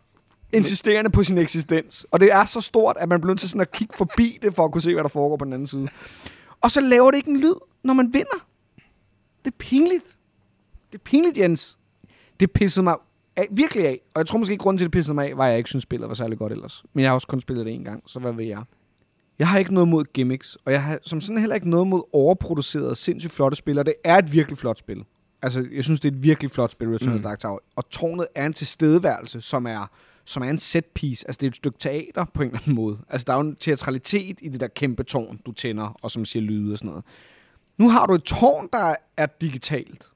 [0.54, 2.06] insisterende på sin eksistens.
[2.12, 4.56] Og det er så stort, at man bliver nødt til sådan at kigge forbi det,
[4.56, 5.88] for at kunne se, hvad der foregår på den anden side.
[6.62, 8.45] Og så laver det ikke en lyd, når man vinder.
[9.45, 10.17] Det er pinligt.
[10.91, 11.78] Det er pinligt, Jens.
[12.39, 12.95] Det pissede mig
[13.36, 14.00] af, virkelig af.
[14.15, 15.69] Og jeg tror måske, grunden til, at det pissede mig af, var, at jeg ikke
[15.69, 16.84] synes, spillet var særlig godt ellers.
[16.93, 18.63] Men jeg har også kun spillet det en gang, så hvad vil jeg?
[19.41, 22.04] Jeg har ikke noget mod gimmicks, og jeg har som sådan heller ikke noget mod
[22.13, 25.04] overproducerede, sindssygt flotte spil, og det er et virkelig flot spil.
[25.41, 27.13] Altså, jeg synes, det er et virkelig flot spil, Return mm.
[27.13, 27.15] Mm.
[27.15, 27.60] of the Dark Tower.
[27.75, 29.91] Og tårnet er en tilstedeværelse, som er
[30.25, 31.27] som er en set piece.
[31.27, 32.97] Altså, det er et stykke teater på en eller anden måde.
[33.10, 36.25] Altså, der er jo en teatralitet i det der kæmpe tårn, du tænder, og som
[36.25, 37.06] siger lyde og sådan noget.
[37.77, 40.10] Nu har du et tårn, der er digitalt,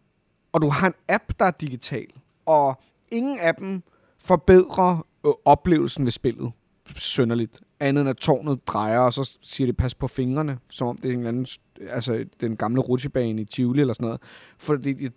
[0.53, 2.07] og du har en app, der er digital,
[2.45, 3.83] og ingen af dem
[4.19, 6.51] forbedrer øh, oplevelsen ved spillet
[6.95, 7.59] sønderligt.
[7.79, 11.09] Andet end at tårnet drejer, og så siger det, pas på fingrene, som om det
[11.11, 11.47] er en anden,
[11.89, 14.21] altså den gamle rutsjebane i Tivoli eller sådan noget.
[14.57, 15.09] Fordi de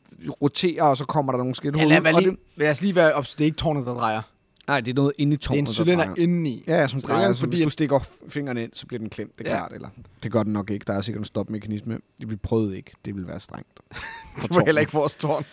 [0.43, 2.95] roterer, og så kommer der nogle skridt Ja, lad, ud, lige, det, lad os lige
[2.97, 4.23] være op, det er ikke tårnet, der drejer.
[4.69, 6.65] Nej, det er noget inde i Det er tårnet, en der cylinder indeni.
[6.67, 7.33] Ja, ja, som Så det er drejer.
[7.33, 9.39] Så fordi, hvis du stikker f- fingeren ind, så bliver den klemt.
[9.39, 9.57] Det er Ja.
[9.59, 9.89] klart, eller
[10.23, 10.85] det gør den nok ikke.
[10.87, 11.99] Der er sikkert en stopmekanisme.
[12.27, 12.91] Vi prøvede ikke.
[13.05, 13.69] Det ville være strengt.
[14.43, 15.45] Det var heller ikke vores tårn.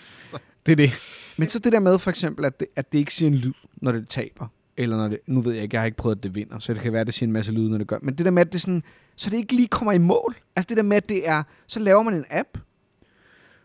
[0.65, 0.91] Det er det.
[1.37, 3.53] Men så det der med for eksempel, at det, at det ikke siger en lyd,
[3.75, 4.47] når det taber.
[4.77, 6.73] Eller når det, nu ved jeg ikke, jeg har ikke prøvet, at det vinder, så
[6.73, 7.97] det kan være, at det siger en masse lyd, når det gør.
[8.01, 8.83] Men det der med, at det sådan,
[9.15, 10.35] så det ikke lige kommer i mål.
[10.55, 12.57] Altså det der med, at det er, så laver man en app,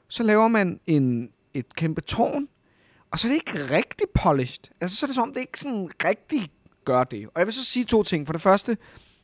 [0.08, 2.48] så laver man en, et kæmpe tårn,
[3.10, 4.64] og så er det ikke rigtig polished.
[4.80, 6.50] Altså så er det som om, det ikke sådan rigtig
[6.84, 7.26] gør det.
[7.26, 8.26] Og jeg vil så sige to ting.
[8.26, 8.76] For det første,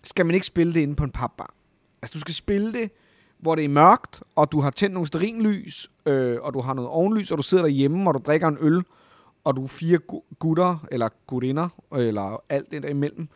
[0.05, 1.55] skal man ikke spille det inde på en papbar.
[2.03, 2.91] Altså du skal spille det,
[3.39, 6.91] hvor det er mørkt, og du har tændt nogle sterinlys, øh, og du har noget
[6.91, 8.83] ovenlys, og du sidder derhjemme, og du drikker en øl,
[9.47, 9.99] og du er fire
[10.39, 13.29] gutter, eller gutinder, eller alt det der imellem,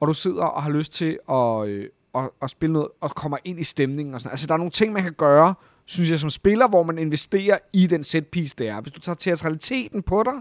[0.00, 3.38] og du sidder og har lyst til at, øh, at, at spille noget, og kommer
[3.44, 6.20] ind i stemningen og sådan Altså, der er nogle ting, man kan gøre, synes jeg,
[6.20, 8.80] som spiller, hvor man investerer i den setpiece, det er.
[8.80, 10.32] Hvis du tager teatraliteten på dig,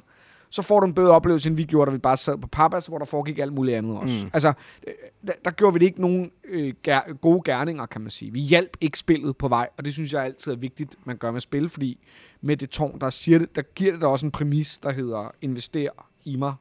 [0.51, 2.85] så får du en bedre oplevelse, end vi gjorde, da vi bare sad på Papas,
[2.85, 4.23] hvor der foregik alt muligt andet også.
[4.23, 4.29] Mm.
[4.33, 4.53] Altså,
[4.87, 4.93] øh,
[5.27, 8.31] der, der gjorde vi det ikke nogen øh, ger- gode gerninger, kan man sige.
[8.31, 11.31] Vi hjalp ikke spillet på vej, og det synes jeg altid er vigtigt, man gør
[11.31, 11.99] med spil, fordi
[12.41, 15.31] med det tårn, der, siger det, der giver det da også en præmis, der hedder,
[15.41, 15.89] invester
[16.25, 16.53] i mig,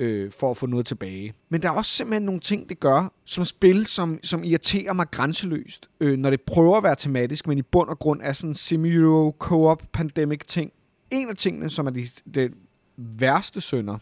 [0.00, 1.34] øh, for at få noget tilbage.
[1.48, 5.10] Men der er også simpelthen nogle ting, det gør som spil, som, som irriterer mig
[5.10, 8.50] grænseløst, øh, når det prøver at være tematisk, men i bund og grund er sådan
[8.50, 8.92] en semi
[9.38, 10.72] co-op pandemic ting.
[11.10, 12.50] En af tingene, som er de, de
[12.96, 13.98] værste sønder,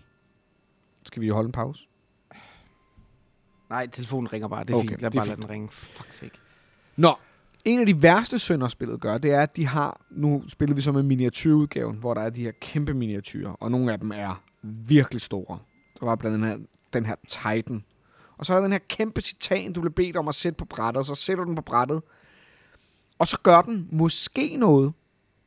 [1.05, 1.87] skal vi holde en pause?
[3.71, 4.65] Nej, telefonen ringer bare.
[4.65, 5.03] Det er Okay, fint.
[5.03, 5.43] Lad bare lade fint.
[5.47, 5.69] den ringe.
[5.69, 6.39] Fuck sake.
[6.97, 7.15] Nå,
[7.65, 10.01] en af de værste sønder, spillet gør, det er, at de har...
[10.11, 13.93] Nu spiller vi så med miniatyrudgaven, hvor der er de her kæmpe miniatyrer, og nogle
[13.93, 15.59] af dem er virkelig store.
[16.01, 17.85] Der var blandt andet den her Titan.
[18.39, 20.65] Og så er der den her kæmpe titan, du bliver bedt om at sætte på
[20.65, 22.03] brættet, og så sætter du den på brættet.
[23.19, 24.93] Og så gør den måske noget,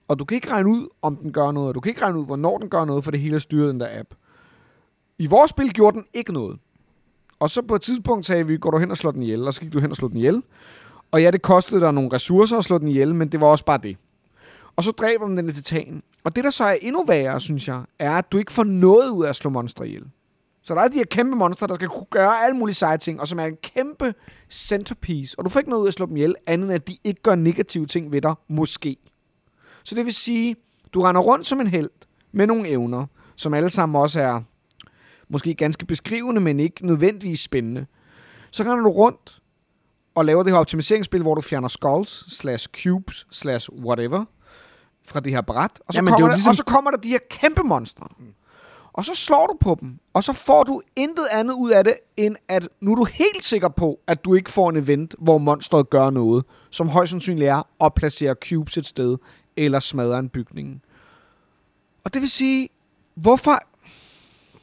[0.08, 2.20] og du kan ikke regne ud, om den gør noget, og du kan ikke regne
[2.20, 4.10] ud, hvornår den gør noget, for det hele er styret den der app.
[5.18, 6.60] I vores spil gjorde den ikke noget.
[7.40, 9.54] Og så på et tidspunkt sagde vi, går du hen og slår den ihjel, og
[9.54, 10.44] så gik du hen og slår den ihjel.
[11.12, 13.66] Og ja, det kostede dig nogle ressourcer at slå den ihjel, men det var også
[13.66, 13.98] bare det.
[14.76, 16.04] Og så dræber man den i titan.
[16.24, 19.10] Og det, der så er endnu værre, synes jeg, er, at du ikke får noget
[19.10, 20.04] ud af at slå monstre ihjel.
[20.62, 23.22] Så der er de her kæmpe monstre, der skal kunne gøre alle mulige seje ting,
[23.22, 24.14] og som er en kæmpe
[24.50, 25.40] centerpiece.
[25.40, 26.98] Og du får ikke noget ud af at slå dem ihjel, andet end at de
[27.04, 28.98] ikke gør negative ting ved dig, måske.
[29.84, 30.56] Så det vil sige,
[30.94, 31.90] du render rundt som en held
[32.32, 34.42] med nogle evner, som alle sammen også er
[35.30, 37.86] måske ganske beskrivende, men ikke nødvendigvis spændende.
[38.52, 39.42] Så render du rundt
[40.16, 44.26] og laver det her optimiseringsspil, hvor du fjerner skulls, slash cubes, slash whatever,
[45.06, 45.72] fra det her bræt.
[45.88, 47.20] Og så, Jamen, det er kommer jo der, ligesom- og så kommer der de her
[47.30, 48.08] kæmpe monstre.
[48.94, 51.94] Og så slår du på dem, og så får du intet andet ud af det,
[52.18, 55.38] end at nu er du helt sikker på, at du ikke får en event, hvor
[55.38, 59.18] monstret gør noget, som højst sandsynligt er at placere cubes et sted,
[59.58, 60.82] eller smadre en bygning.
[62.04, 62.70] Og det vil sige,
[63.16, 63.60] hvorfor...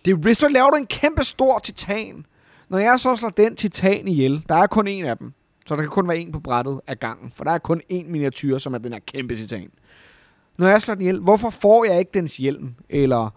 [0.04, 0.34] Det er.
[0.34, 2.26] Så laver du en kæmpe stor titan.
[2.68, 5.32] Når jeg så slår den titan ihjel, der er kun en af dem,
[5.66, 8.12] så der kan kun være en på brættet af gangen, for der er kun en
[8.12, 9.70] miniatyr, som er den her kæmpe titan.
[10.58, 12.74] Når jeg slår den ihjel, hvorfor får jeg ikke dens hjelm?
[12.88, 13.30] Eller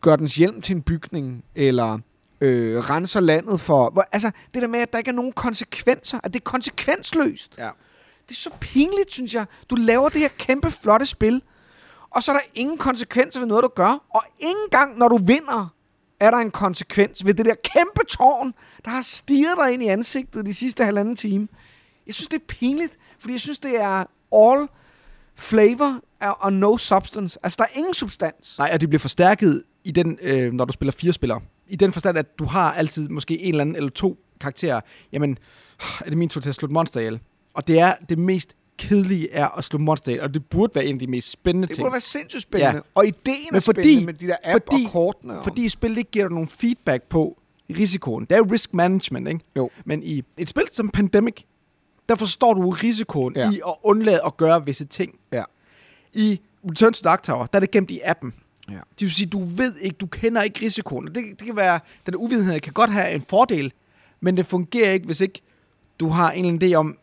[0.00, 1.44] gør dens hjelm til en bygning?
[1.54, 1.98] Eller
[2.40, 3.90] øh, renser landet for...
[3.90, 7.54] Hvor, altså, det der med, at der ikke er nogen konsekvenser, at det er konsekvensløst.
[7.58, 7.70] Ja.
[8.28, 9.46] Det er så pinligt, synes jeg.
[9.70, 11.42] Du laver det her kæmpe flotte spil,
[12.10, 14.04] og så er der ingen konsekvenser ved noget, du gør.
[14.14, 15.74] Og ingen gang, når du vinder,
[16.20, 19.86] er der en konsekvens ved det der kæmpe tårn, der har stiget dig ind i
[19.86, 21.48] ansigtet de sidste halvanden time.
[22.06, 24.68] Jeg synes, det er pinligt, fordi jeg synes, det er all
[25.34, 27.38] flavor og no substance.
[27.42, 28.54] Altså, der er ingen substans.
[28.58, 31.40] Nej, og det bliver forstærket i den, øh, når du spiller fire spillere.
[31.66, 34.80] I den forstand, at du har altid måske en eller anden eller to karakterer.
[35.12, 35.38] Jamen,
[36.00, 37.20] er det min tur til at slutte monster ihjel?
[37.58, 40.84] Og det er det mest kedelige er at slå monster ihjel, og det burde være
[40.86, 41.84] en af de mest spændende Det ting.
[41.84, 42.74] burde være sindssygt spændende.
[42.76, 42.80] Ja.
[42.94, 45.38] Og ideen er Men fordi- spændende med de der app fordi- og kortene.
[45.38, 45.44] Og...
[45.44, 47.38] Fordi spillet ikke giver dig nogen feedback på
[47.78, 48.24] risikoen.
[48.24, 49.40] Det er jo risk management, ikke?
[49.56, 49.70] Jo.
[49.84, 51.34] Men i et spil som Pandemic,
[52.08, 53.50] der forstår du risikoen Ja.
[53.52, 55.18] i at undlade at gøre visse ting.
[55.32, 55.42] Ja.
[56.12, 56.40] I
[56.70, 58.34] Return to Dark Tower, der er det gemt i appen.
[58.70, 58.74] Ja.
[58.74, 61.06] Det vil sige, du ved ikke, du kender ikke risikoen.
[61.06, 63.72] Det, det kan være, den uvidenhed kan godt have en fordel,
[64.20, 65.40] men det fungerer ikke, hvis ikke
[66.00, 66.98] du har en eller anden idé om,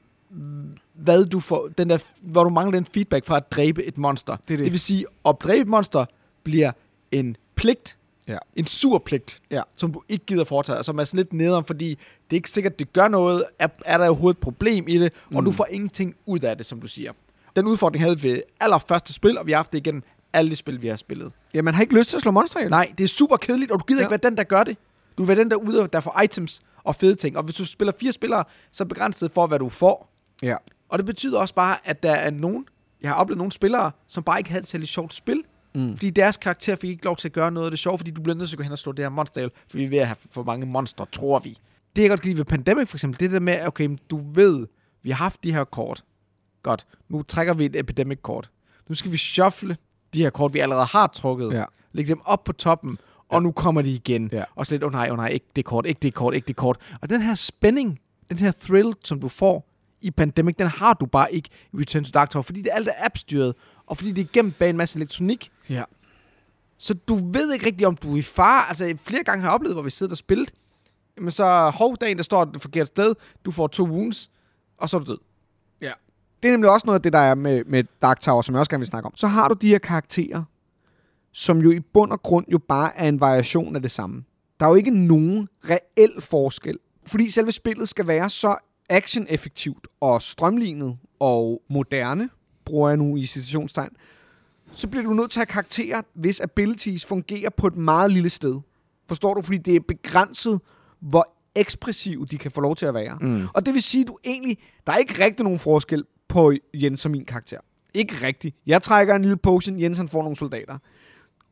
[0.94, 4.36] hvad du får, den der, hvor du mangler den feedback fra at dræbe et monster.
[4.36, 4.60] Det det.
[4.60, 6.06] det vil sige, at dræbe et monster
[6.44, 6.72] bliver
[7.12, 8.38] en pligt, Ja.
[8.56, 9.62] En sur pligt, Ja.
[9.76, 12.50] som du ikke gider foretage, og som er sådan lidt nederen, fordi det er ikke
[12.50, 13.44] sikkert, det gør noget.
[13.60, 15.46] Er, er der overhovedet et problem i det, og Mm.
[15.46, 17.12] du får ingenting ud af det, som du siger.
[17.56, 20.56] Den udfordring havde vi ved allerførste spil, og vi har haft det igennem alle de
[20.56, 21.32] spil, vi har spillet.
[21.54, 22.70] Ja, man har ikke lyst til at slå monster ihjel.
[22.70, 24.06] Nej, det er super kedeligt, og du gider Ja.
[24.06, 24.78] ikke være den, der gør det.
[25.18, 27.38] Du vil være den, der er ude, der får items og fede ting.
[27.38, 30.10] Og hvis du spiller fire spillere, så er begrænset for, hvad du får.
[30.44, 30.56] Ja.
[30.90, 32.66] Og det betyder også bare, at der er nogen,
[33.02, 35.44] jeg har oplevet nogle spillere, som bare ikke havde et særligt sjovt spil.
[35.76, 35.98] Mm.
[35.98, 38.22] Fordi deres karakter fik ikke lov til at gøre noget af det sjove, fordi du
[38.22, 39.90] bliver nødt til at gå hen og slå det her monster ihjel, fordi vi er
[39.90, 41.58] ved at have for mange monster, tror vi.
[41.96, 44.18] Det jeg godt kan lide ved Pandemic for eksempel, det er der med, okay, du
[44.34, 44.68] ved,
[45.04, 46.04] vi har haft de her kort.
[46.64, 48.50] Godt, nu trækker vi et Epidemic-kort.
[48.90, 49.78] Nu skal vi shuffle
[50.14, 51.54] de her kort, vi allerede har trukket.
[51.54, 51.64] Ja.
[51.94, 52.98] Lægge dem op på toppen,
[53.30, 54.30] og nu kommer de igen.
[54.32, 54.44] Ja.
[54.56, 56.56] Og så lidt, oh nej, oh nej, ikke det kort, ikke det kort, ikke det
[56.56, 56.78] kort.
[57.02, 59.70] Og den her spænding, den her thrill, som du får
[60.06, 62.88] i Pandemic, den har du bare ikke i Return to Dark Tower, fordi det alt
[62.88, 65.52] er appstyret, og fordi det er gemt bag en masse elektronik.
[65.70, 65.84] Ja.
[66.78, 68.70] Så du ved ikke rigtigt, om du er i fare.
[68.70, 70.54] Altså, flere gange har jeg oplevet, hvor vi sidder og spillet.
[71.18, 73.16] Men så, hov, dagen, der står et forkert sted.
[73.46, 74.30] Du får to wounds,
[74.78, 75.18] og så er du død.
[76.44, 78.60] Det er nemlig også noget af det, der er med, med Dark Tower, som jeg
[78.60, 79.16] også gerne vil snakke om.
[79.16, 80.44] Så har du de her karakterer,
[81.32, 84.24] som jo i bund og grund jo bare er en variation af det samme.
[84.60, 86.80] Der er jo ikke nogen reel forskel.
[87.06, 88.58] Fordi selve spillet skal være så
[88.90, 92.30] action-effektivt og strømlignet og moderne,
[92.66, 93.90] bruger jeg nu i citationstegn,
[94.72, 98.30] så bliver du nødt til at have karakterer, hvis abilities fungerer på et meget lille
[98.30, 98.62] sted.
[99.08, 99.42] Forstår du?
[99.42, 100.62] Fordi det er begrænset,
[101.00, 103.18] hvor ekspressive de kan få lov til at være.
[103.22, 103.48] Mm.
[103.54, 107.06] Og det vil sige, at du egentlig, der er ikke rigtig nogen forskel på Jens
[107.06, 107.60] og min karakter.
[107.94, 108.56] Ikke rigtigt.
[108.66, 110.78] Jeg trækker en lille potion, Jens han får nogle soldater.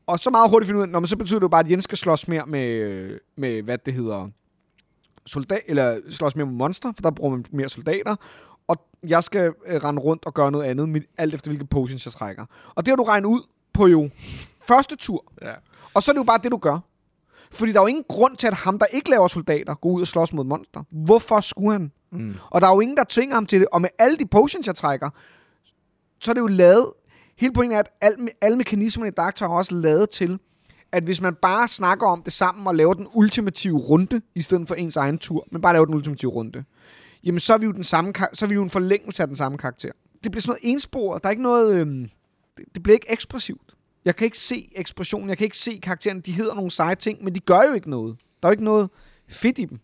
[0.07, 1.71] Og så meget hurtigt finde ud af, når man så betyder det jo bare, at
[1.71, 4.29] Jens skal slås mere med, med hvad det hedder,
[5.25, 8.15] soldat, eller slås mere med monster, for der bruger man mere soldater.
[8.67, 12.05] Og jeg skal øh, rende rundt og gøre noget andet, mit- alt efter hvilke potions
[12.05, 12.45] jeg trækker.
[12.75, 13.41] Og det har du regnet ud
[13.73, 14.09] på jo
[14.67, 15.23] første tur.
[15.41, 15.53] Ja.
[15.93, 16.79] Og så er det jo bare det, du gør.
[17.51, 20.01] Fordi der er jo ingen grund til, at ham, der ikke laver soldater, går ud
[20.01, 20.83] og slås mod monster.
[20.91, 21.91] Hvorfor skulle han?
[22.11, 22.35] Mm.
[22.49, 23.67] Og der er jo ingen, der tvinger ham til det.
[23.71, 25.09] Og med alle de potions, jeg trækker,
[26.19, 26.87] så er det jo lavet...
[27.37, 30.39] Hele pointen er, at alle, alle mekanismerne i Dark Tower er også lavet til,
[30.93, 34.67] at hvis man bare snakker om det sammen og laver den ultimative runde, i stedet
[34.67, 36.63] for ens egen tur, men bare laver den ultimative runde,
[37.23, 39.35] jamen så er vi jo, den samme, så er vi jo en forlængelse af den
[39.35, 39.91] samme karakter.
[40.23, 41.23] Det bliver sådan noget ensporet.
[41.23, 41.75] Der er ikke noget...
[41.75, 42.09] Øhm,
[42.57, 43.75] det, det bliver ikke ekspressivt.
[44.05, 46.21] Jeg kan ikke se ekspressionen, jeg kan ikke se karaktererne.
[46.21, 48.17] De hedder nogle seje ting, men de gør jo ikke noget.
[48.41, 48.89] Der er jo ikke noget
[49.29, 49.79] fedt i dem.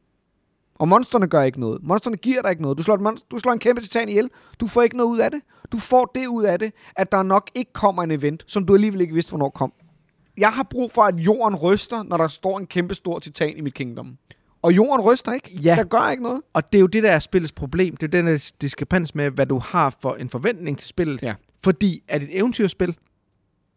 [0.80, 1.84] Og monsterne gør ikke noget.
[1.84, 2.78] Monsterne giver dig ikke noget.
[2.78, 4.30] Du slår, et monster, du slår en kæmpe titan ihjel.
[4.60, 5.41] Du får ikke noget ud af det.
[5.72, 8.74] Du får det ud af det, at der nok ikke kommer en event, som du
[8.74, 9.74] alligevel ikke vidste, hvornår kom.
[10.39, 13.62] Jeg har brug for, at jorden ryster, når der står en kæmpe stor titan i
[13.62, 14.17] mit kingdom.
[14.62, 15.60] Og jorden ryster ikke.
[15.63, 15.75] Ja.
[15.75, 16.41] Der gør ikke noget.
[16.54, 17.97] Og det er jo det, der er spillets problem.
[17.97, 21.21] Det er den diskrepans med, hvad du har for en forventning til spillet.
[21.21, 21.34] Ja.
[21.63, 22.97] Fordi, er det et eventyrspil?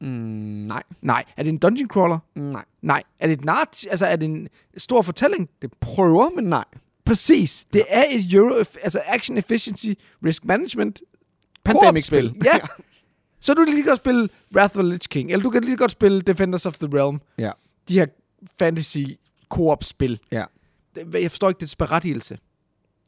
[0.00, 0.82] Mm, nej.
[1.02, 1.24] Nej.
[1.36, 2.18] Er det en dungeon crawler?
[2.34, 2.64] Nej.
[2.82, 3.02] Nej.
[3.18, 3.84] Er det et nart?
[3.90, 5.48] Altså, er det en stor fortælling?
[5.62, 6.64] Det prøver, men nej.
[7.04, 7.66] Præcis.
[7.72, 9.88] Det er et Euro, altså Action Efficiency
[10.24, 11.00] Risk Management
[11.64, 12.36] Pandemic-spil.
[12.44, 12.58] Ja.
[13.42, 15.76] Så du kan lige godt spille Wrath of the Lich King, eller du kan lige
[15.76, 17.20] godt spille Defenders of the Realm.
[17.38, 17.50] Ja.
[17.88, 18.06] De her
[18.58, 18.98] fantasy
[19.50, 20.20] co-op-spil.
[20.32, 20.44] Ja.
[20.94, 22.38] Det- Jeg forstår ikke dets berettigelse.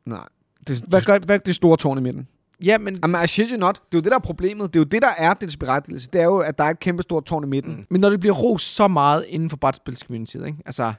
[0.06, 0.26] Nej.
[0.68, 2.28] Det, Hvad gør, hvad, det store tårn i midten?
[2.64, 3.74] ja, men, Jamen, I shit you not.
[3.74, 4.74] Det er jo det, der er problemet.
[4.74, 6.08] Det er jo det, der er dets berettigelse.
[6.12, 7.72] Det er jo, at der er et kæmpe stort tårn i midten.
[7.76, 7.86] Mm.
[7.90, 10.58] men når det bliver ros så meget inden for brætspilscommunityet, ikke?
[10.66, 10.92] Altså,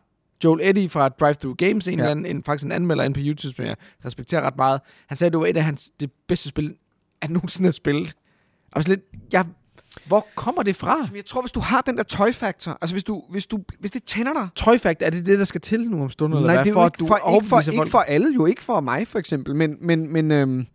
[0.44, 1.98] Joel Eddy fra Drive Through Games, en Ja.
[1.98, 2.04] ja.
[2.04, 5.18] eller anden, en, faktisk en anmelder inde på YouTube, som jeg respekterer ret meget, han
[5.18, 6.76] sagde, at det var et af hans det bedste spil,
[7.22, 8.14] han nogensinde har spillet.
[8.76, 9.46] Og så lidt, jeg,
[10.08, 11.08] hvor kommer det fra?
[11.16, 13.92] Jeg tror, hvis du har den der toy factor, altså hvis, du, hvis, du, hvis
[13.92, 16.38] det tænder dig, Fact, er det det, der skal til nu om stunden?
[16.38, 16.64] eller Nej, hvad?
[16.66, 19.08] det er for, ikke du for, ikke, for, ikke for alle, jo ikke for mig
[19.08, 20.66] for eksempel, men, men, men øhm,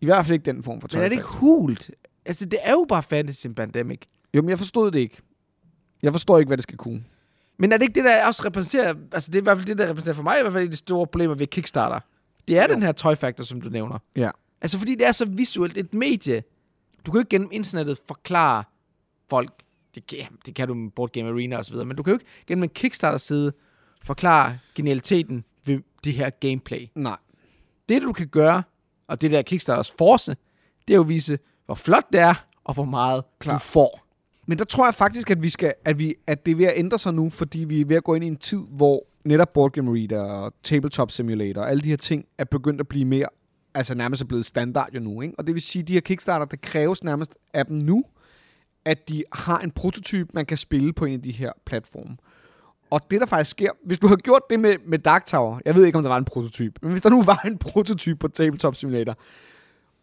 [0.00, 1.90] i hvert fald ikke den form for Men er det ikke hult?
[2.26, 4.00] Altså, det er jo bare Fantasy Pandemic.
[4.34, 5.16] Jo, men jeg forstod det ikke.
[6.02, 7.04] Jeg forstår ikke, hvad det skal kunne.
[7.58, 8.94] Men er det ikke det, der også repræsenterer...
[9.12, 10.76] Altså, det er i hvert fald det, der repræsenterer for mig i hvert fald de
[10.76, 12.00] store problemer ved Kickstarter.
[12.48, 12.74] Det er Jo.
[12.74, 13.98] den her toy factor, som du nævner.
[14.16, 14.30] Ja.
[14.62, 16.42] Altså, fordi det er så visuelt et medie.
[17.06, 18.64] Du kan jo ikke gennem internettet forklare
[19.30, 19.50] folk...
[19.94, 22.12] Det kan, det kan du med Board Game Arena og så videre, men du kan
[22.12, 23.52] jo ikke gennem en Kickstarter-side
[24.02, 26.88] forklare genialiteten ved det her gameplay.
[26.94, 27.16] Nej.
[27.88, 28.62] Det, du kan gøre,
[29.06, 30.36] og det der er Kickstarters force,
[30.88, 33.24] det er jo at vise, hvor flot det er, og hvor meget.
[33.38, 33.54] Klar.
[33.54, 34.06] du får.
[34.46, 36.74] Men der tror jeg faktisk, at, vi skal, at, vi, at det er ved at
[36.76, 39.52] ændre sig nu, fordi vi er ved at gå ind i en tid, hvor netop
[39.52, 43.04] Board Game Reader og Tabletop Simulator og alle de her ting er begyndt at blive
[43.04, 43.26] mere,
[43.76, 45.20] altså nærmest er blevet standard jo nu.
[45.20, 45.34] Ikke?
[45.38, 48.04] Og det vil sige, at de her Kickstarter, det kræves nærmest af dem nu,
[48.84, 52.16] at de har en prototype, man kan spille på en af de her platforme.
[52.90, 55.74] Og det, der faktisk sker, hvis du har gjort det med, med Dark Tower, jeg
[55.74, 58.28] ved ikke, om der var en prototype, men hvis der nu var en prototype på
[58.28, 59.16] Tabletop Simulator,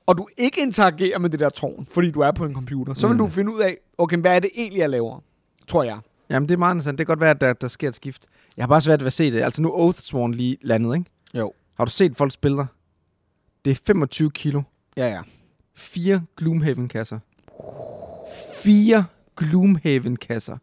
[0.05, 3.07] og du ikke interagerer med det der tårn, fordi du er på en computer, så
[3.07, 3.17] vil Mm.
[3.17, 5.19] du finde ud af, okay, hvad er det egentlig, jeg laver?
[5.67, 5.99] Tror jeg.
[6.29, 6.97] Jamen, det er meget interessant.
[6.97, 8.25] Det kan godt være, at der, der sker et skift.
[8.57, 9.41] Jeg har bare svært ved at se det.
[9.43, 11.12] Altså, nu Oathsworn lige landet, ikke?
[11.36, 11.53] Jo.
[11.77, 12.65] Har du set folks billeder?
[13.65, 14.62] Det er 25 kilo.
[14.97, 15.21] Ja, ja.
[15.76, 17.19] Fire Gloomhaven-kasser.
[18.54, 20.58] Fire Gloomhaven-kasser.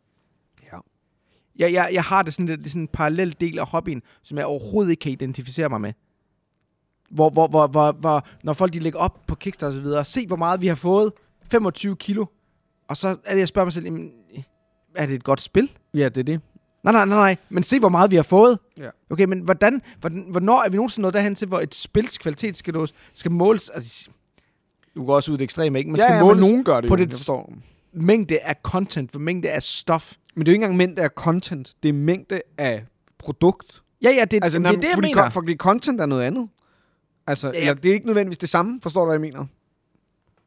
[0.73, 0.79] Ja.
[1.59, 4.39] Jeg, jeg, jeg har det sådan, det er sådan en parallel del af hobbyen, som
[4.39, 5.93] jeg overhovedet ikke kan identificere mig med.
[7.11, 10.05] Hvor, hvor, hvor, hvor, hvor når folk de lægger op på Kickstarter og så videre,
[10.05, 11.13] se hvor meget vi har fået,
[11.51, 12.27] 25 kilo,
[12.89, 14.13] og så er det, jeg spørger mig selv, jamen,
[14.95, 15.71] er det et godt spil?
[15.95, 16.41] Ja, det er det.
[16.83, 18.59] Nej, nej, nej, nej, men se hvor meget vi har fået.
[18.79, 18.89] Ja.
[19.11, 22.57] Okay, men hvordan, hvordan, hvornår er vi nogensinde nået derhen til, hvor et spils kvalitet
[22.57, 23.69] skal, nås, skal måles?
[23.69, 24.09] Altså,
[24.95, 25.91] du går også ud i det ekstreme, ikke?
[25.91, 27.47] Man ja, skal ja, måles nogen gør det på jo, det-
[27.93, 30.13] mængde af content, mængde af stof.
[30.35, 31.75] Men det er jo ikke engang mængde af content.
[31.83, 32.85] Det er mængde af
[33.19, 33.83] produkt.
[34.03, 35.31] Ja, ja, det, Altså, det, det er det, jeg fordi, mener.
[35.31, 36.49] fordi content er noget andet.
[37.27, 37.71] Altså, Ja, ja, ja.
[37.71, 38.81] eller, det er ikke nødvendigvis det samme.
[38.83, 39.39] Forstår du, hvad jeg mener?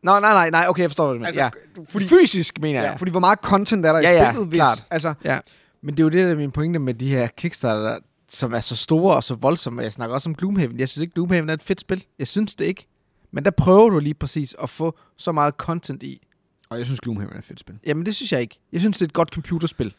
[0.03, 1.27] Nå, nej, nej, nej, okay, jeg forstår, hvad du mener.
[1.27, 1.49] Altså, ja.
[1.89, 2.89] fordi- Fysisk, mener jeg.
[2.89, 4.47] Ja, fordi hvor meget content er der Ja, i ja, spillet?
[4.47, 4.85] Hvis, klart.
[4.91, 5.39] Altså, Ja.
[5.83, 8.59] Men det er jo det, der er min pointe med de her Kickstarter, som er
[8.59, 9.81] så store og så voldsomme.
[9.81, 10.79] Jeg snakker også om Gloomhaven.
[10.79, 12.05] Jeg synes ikke, Gloomhaven er et fedt spil.
[12.19, 12.87] Jeg synes det ikke.
[13.31, 16.27] Men der prøver du lige præcis at få så meget content i.
[16.69, 17.75] og jeg synes, Gloomhaven er et fedt spil.
[17.85, 18.59] Jamen, det synes jeg ikke.
[18.71, 19.93] Jeg synes, det er et godt computerspil.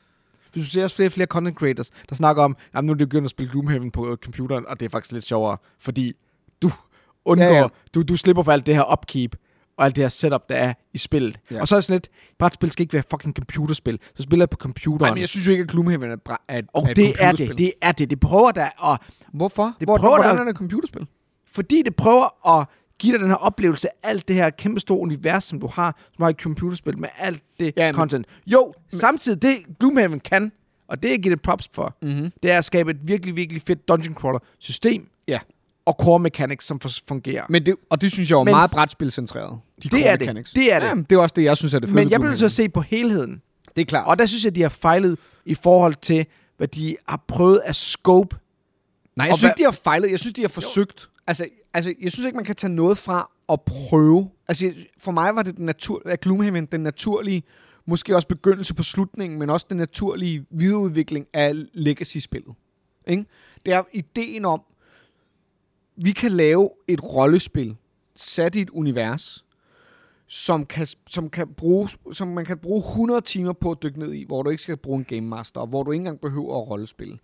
[0.52, 2.96] Hvis du ser også flere og flere content creators, der snakker om, at nu er
[2.96, 6.12] det begyndt at spille Gloomhaven på øh, computeren, og det er faktisk lidt sjovere, fordi
[6.62, 6.70] du
[7.24, 7.62] undgår, Ja, ja, ja.
[7.62, 7.68] ja.
[7.94, 9.36] Du, du slipper for alt det her upkeep,
[9.76, 11.38] og alt det her setup, der er i spillet.
[11.50, 11.60] Ja.
[11.60, 12.08] Og så er det sådan lidt,
[12.38, 13.98] brætspil skal ikke være fucking computerspil.
[14.16, 15.00] Så spiller jeg på computeren.
[15.00, 17.14] Nej, men jeg synes jo ikke, at Gloomhaven er, bra- er, og er et det
[17.20, 18.10] er det, det er det.
[18.10, 19.00] Det prøver der at
[19.32, 19.74] Hvorfor?
[19.80, 21.06] Det Hvor, prøver hvordan der- er det et computerspil?
[21.52, 22.66] fordi det prøver at
[22.98, 25.96] give dig den her oplevelse af alt det her kæmpe store univers, som du har,
[26.14, 28.26] som har et computerspil med alt det Ja, men- content.
[28.46, 30.52] Jo, men, samtidig det Gloomhaven kan,
[30.88, 32.30] og det er givet det props for, Mm-hmm.
[32.42, 35.38] det er at skabe et virkelig, virkelig fedt dungeon crawler system Ja.
[35.86, 37.44] Og core mechanics, som fungerer.
[37.48, 39.58] Men det, og det synes jeg Men- meget brætspilcentreret.
[39.82, 40.20] De core Det er det.
[40.20, 40.52] mechanics.
[40.52, 40.86] Det er det.
[40.86, 42.44] Ja, det er også det, jeg synes er det fede Men jeg bliver nødt til
[42.44, 43.42] at se på helheden.
[43.76, 44.06] Det er klart.
[44.06, 47.76] Og der synes jeg, de har fejlet i forhold til, hvad de har prøvet at
[47.76, 48.36] scope.
[49.16, 50.10] Nej, jeg Og synes ikke, de har fejlet.
[50.10, 51.08] Jeg synes, de har forsøgt.
[51.26, 54.30] Altså, altså, jeg synes ikke, man kan tage noget fra at prøve.
[54.48, 57.42] Altså, for mig var det den natur, at Gloomhaven den naturlige,
[57.86, 62.54] måske også begyndelse på slutningen, men også den naturlige videreudvikling af Legacy-spillet.
[63.06, 63.24] Ikke?
[63.66, 64.62] Det er ideen om,
[65.96, 67.76] vi kan lave et rollespil
[68.16, 69.44] sat i et univers,
[70.26, 74.12] som, kan, som, kan bruge, som man kan bruge 100 timer på at dykke ned
[74.12, 76.62] i, hvor du ikke skal bruge en Game Master, og hvor du ikke engang behøver
[76.62, 77.18] at rollespille.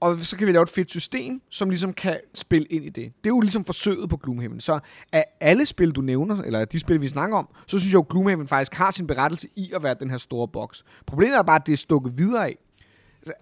[0.00, 3.12] Og så kan vi lave et fedt system, som ligesom kan spille ind i det.
[3.24, 4.60] Det er jo ligesom forsøget på Gloomhaven.
[4.60, 4.78] Så
[5.12, 8.00] af alle spil, du nævner, eller de spil, vi snakker om, så synes jeg jo,
[8.00, 10.84] at Gloomhaven faktisk har sin berettelse i at være den her store boks.
[11.06, 12.58] Problemet er bare, at det er stukket videre af.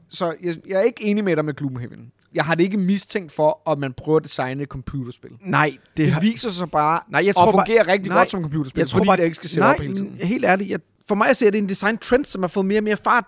[0.08, 2.12] Så, jeg, jeg er ikke enig med dig med Gloomhaven.
[2.34, 5.30] Jeg har det ikke mistænkt for, at man prøver at designe et computerspil.
[5.40, 8.18] Nej, det, Det har, viser sig bare Nej, jeg at tror fungere bare- rigtig nej,
[8.18, 10.16] godt som computerspil, jeg tror fordi bare, det ikke skal sætte nej, op hele tiden.
[10.16, 12.84] helt ærligt, jeg, for mig ser det en design trend, som har fået mere og
[12.84, 13.24] mere fart,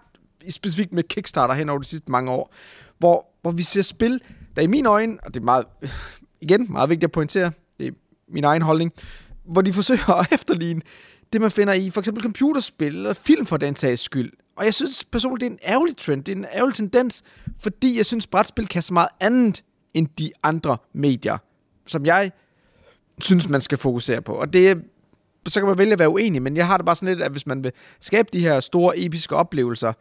[0.50, 2.54] specifikt med Kickstarter hen over de sidste mange år,
[2.98, 4.20] hvor, hvor vi ser spil,
[4.56, 5.64] der i mine øjne, og det er meget,
[6.40, 7.92] igen, meget vigtigt at pointere, det er
[8.28, 8.92] min egen holdning,
[9.44, 10.80] hvor de forsøger at efterligne
[11.32, 14.32] det, man finder i for eksempel computerspil eller film for den sags skyld.
[14.59, 17.23] Og jeg synes personligt, det er en ærgerlig trend, det er en ærgerlig tendens,
[17.59, 21.38] fordi jeg synes, brætspil kan så meget andet end de andre medier,
[21.87, 22.31] som jeg
[23.23, 24.33] synes, man skal fokusere på.
[24.33, 24.83] Og det
[25.49, 27.31] så kan man vælge at være uenig, men jeg har det bare sådan lidt, at
[27.33, 29.92] hvis man vil skabe de her store episke oplevelser,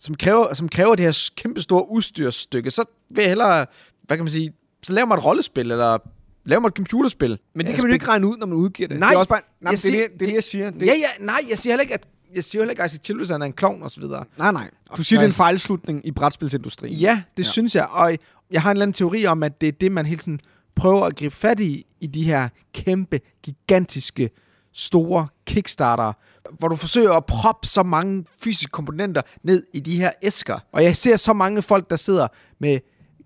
[0.00, 3.66] som kræver, som kræver det her kæmpe store udstyrsstykke, så vil jeg hellere,
[4.02, 5.98] hvad kan man sige, så laver man et rollespil, eller
[6.44, 7.38] laver man et computerspil.
[7.54, 8.98] Men det kan man jo ikke regne ud, når man udgiver det.
[8.98, 10.70] Nej, det er også bare, nej, det, er siger- det, det, det, jeg siger.
[10.70, 13.04] Det, Ja, ja, nej, jeg siger heller ikke, at jeg siger heller ikke, at Isaac
[13.04, 14.24] Childress er en klovn og så videre.
[14.38, 14.70] Nej, nej.
[14.96, 16.94] Du siger, det er en fejlslutning i brætspilsindustrien.
[16.98, 17.50] Ja, det Ja.
[17.50, 17.86] synes jeg.
[17.90, 18.16] Og
[18.50, 20.40] jeg har en eller anden teori om, at det er det, man hele tiden
[20.74, 24.30] prøver at gribe fat i, i de her kæmpe, gigantiske,
[24.72, 26.12] store Kickstarter,
[26.58, 30.58] hvor du forsøger at proppe så mange fysiske komponenter ned i de her æsker.
[30.72, 32.28] Og jeg ser så mange folk, der sidder
[32.60, 32.78] med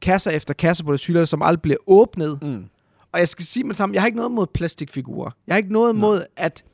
[0.02, 2.38] kasser efter kasser på deres hylder, som aldrig bliver åbnet.
[2.42, 2.64] Mm.
[3.12, 5.30] Og jeg skal sige med det samme, jeg har ikke noget mod plastikfigurer.
[5.46, 6.64] Jeg har ikke noget mod, at,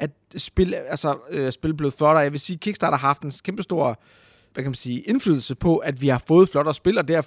[0.00, 2.18] at spil, altså, øh, spil blevet flottere.
[2.22, 4.00] Jeg vil sige, Kickstarter har haft en kæmpe stor
[4.52, 7.26] hvad kan man sige, indflydelse på, at vi har fået flottere spil, og det har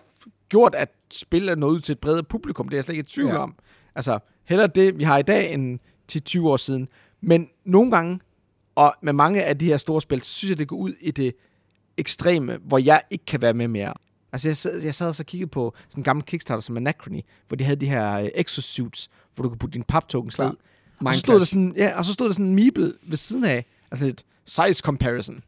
[0.49, 2.69] gjort, at spil er nået ud til et bredere publikum.
[2.69, 3.37] Det er jeg slet ikke i tvivl Ja.
[3.37, 3.56] om.
[3.95, 6.87] Altså, heller det, vi har i dag, end til 20 år siden.
[7.21, 8.19] Men nogle gange,
[8.75, 11.12] og med mange af de her store spil, så synes jeg, det går ud i
[11.12, 11.33] det
[11.98, 13.93] ekstreme, hvor jeg ikke kan være med mere.
[14.33, 17.21] Altså, jeg sad, jeg sad og så kiggede på sådan en gammel Kickstarter som Anachrony,
[17.48, 20.58] hvor de havde de her øh, exosuits, hvor du kunne putte dine paptokens ned.
[21.10, 23.43] Og så, stod der sådan, ja, og så stod der sådan en meeple ved siden
[23.43, 25.43] af, altså lidt size comparison.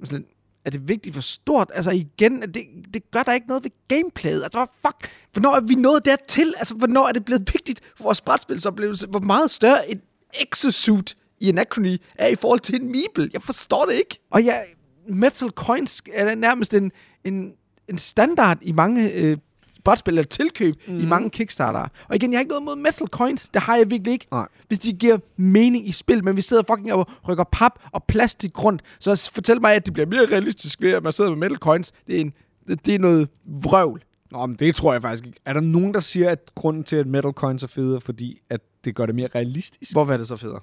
[0.00, 0.26] Altså lidt,
[0.64, 1.70] er det vigtigt for stort?
[1.74, 4.42] Altså igen, det, det gør der ikke noget ved gameplayet.
[4.42, 6.54] Altså, hvor fuck, hvornår er vi nået dertil?
[6.58, 9.06] Altså, hvornår er det blevet vigtigt for vores brætspilsoplevelse?
[9.06, 10.00] Hvor meget større et
[10.40, 13.30] exosuit i Anachrony er i forhold til en meeple?
[13.32, 14.18] Jeg forstår det ikke.
[14.30, 14.62] Og jeg,
[15.08, 16.92] metal coins er nærmest en,
[17.24, 17.52] en,
[17.88, 19.36] en standard i mange øh,
[19.84, 20.94] brætspil, eller tilkøb mm.
[20.94, 21.08] i Mhm.
[21.08, 21.86] mange Kickstarter.
[22.08, 23.48] Og igen, jeg har ikke noget mod metal coins.
[23.48, 24.26] Det har jeg virkelig ikke.
[24.30, 24.48] Nej.
[24.68, 28.64] Hvis de giver mening i spil, men vi sidder fucking og rykker pap og plastik
[28.64, 31.56] rundt, så fortæl mig, at det bliver mere realistisk ved, at man sidder med metal
[31.58, 31.92] coins.
[32.06, 32.32] Det er, en,
[32.68, 34.02] det, det er noget vrøvl.
[34.30, 35.38] Nå, men det tror jeg faktisk ikke.
[35.44, 38.38] Er der nogen, der siger, at grunden til, at metal coins er federe, er fordi
[38.50, 39.92] at det gør det mere realistisk?
[39.92, 40.60] Hvorfor er det så federe?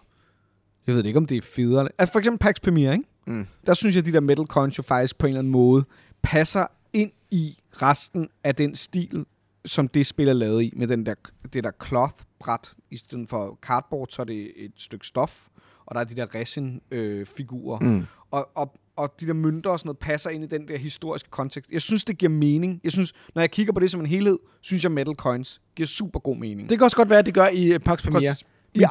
[0.87, 1.87] Jeg ved ikke, om det er federe.
[1.97, 3.03] Altså for eksempel Pax Premier, ikke?
[3.27, 3.47] Mm.
[3.65, 5.83] Der synes jeg, at de der metal coins jo faktisk på en eller anden måde
[6.21, 9.25] passer ind i resten af den stil,
[9.65, 11.15] som det spil er lavet i, med den der,
[11.53, 12.73] det der cloth-bræt.
[12.91, 15.47] I stedet for cardboard, så er det et stykke stof,
[15.85, 17.79] og der er de der resin-figurer.
[17.79, 18.05] Mm.
[18.31, 21.29] og, og, og de der mønter og sådan noget passer ind i den der historiske
[21.29, 21.71] kontekst.
[21.71, 22.81] Jeg synes, det giver mening.
[22.83, 25.87] Jeg synes, når jeg kigger på det som en helhed, synes jeg, metal coins giver
[25.87, 26.69] super god mening.
[26.69, 28.33] Det kan også godt være, at det gør i uh, Pax Premier.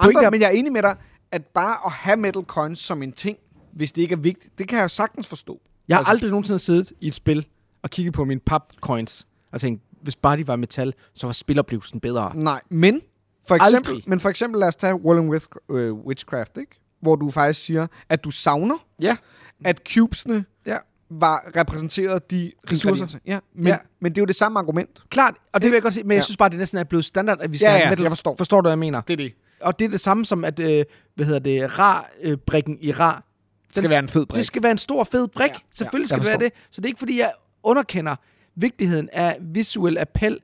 [0.00, 0.96] Pointe andre, er- men jeg er enig med dig,
[1.30, 3.38] at bare at have metal coins som en ting,
[3.72, 5.60] hvis det ikke er vigtigt, det kan jeg jo sagtens forstå.
[5.88, 7.46] Jeg har Altså- aldrig nogensinde siddet i et spil
[7.86, 12.00] og kigget på mine papcoins og tænkt, hvis bare de var metal, så var spiloplevelsen
[12.00, 12.32] bedre.
[12.34, 13.00] Nej, men
[13.48, 14.04] for eksempel, Aldrig.
[14.06, 16.80] men for eksempel lad os tage World with, øh, Witchcraft, ikke?
[17.00, 19.16] hvor du faktisk siger, at du savner, Ja.
[19.64, 20.76] at cubesene Ja.
[21.10, 23.18] var repræsenteret de Ressourcer.
[23.26, 23.76] Ja, men, Ja.
[24.00, 25.02] men det er jo det samme argument.
[25.10, 26.22] Klart, og det vil jeg godt sige, men jeg Ja.
[26.24, 28.02] synes bare, det næsten er blevet standard, at vi skal Ja, have ja, metal.
[28.02, 28.36] jeg forstår.
[28.36, 29.00] Forstår du, hvad jeg mener?
[29.00, 29.32] Det er det.
[29.62, 30.84] Og det er det samme som, at, øh,
[31.14, 33.22] hvad hedder det, rar-brikken i rar.
[33.68, 34.36] Det skal være en fed brik.
[34.38, 35.50] Det skal være en stor, fed brik.
[35.50, 36.56] Ja, Selvfølgelig ja, skal jeg det være det.
[36.70, 37.30] Så det er ikke, fordi jeg
[37.66, 38.16] underkender
[38.54, 40.38] vigtigheden af visuel appel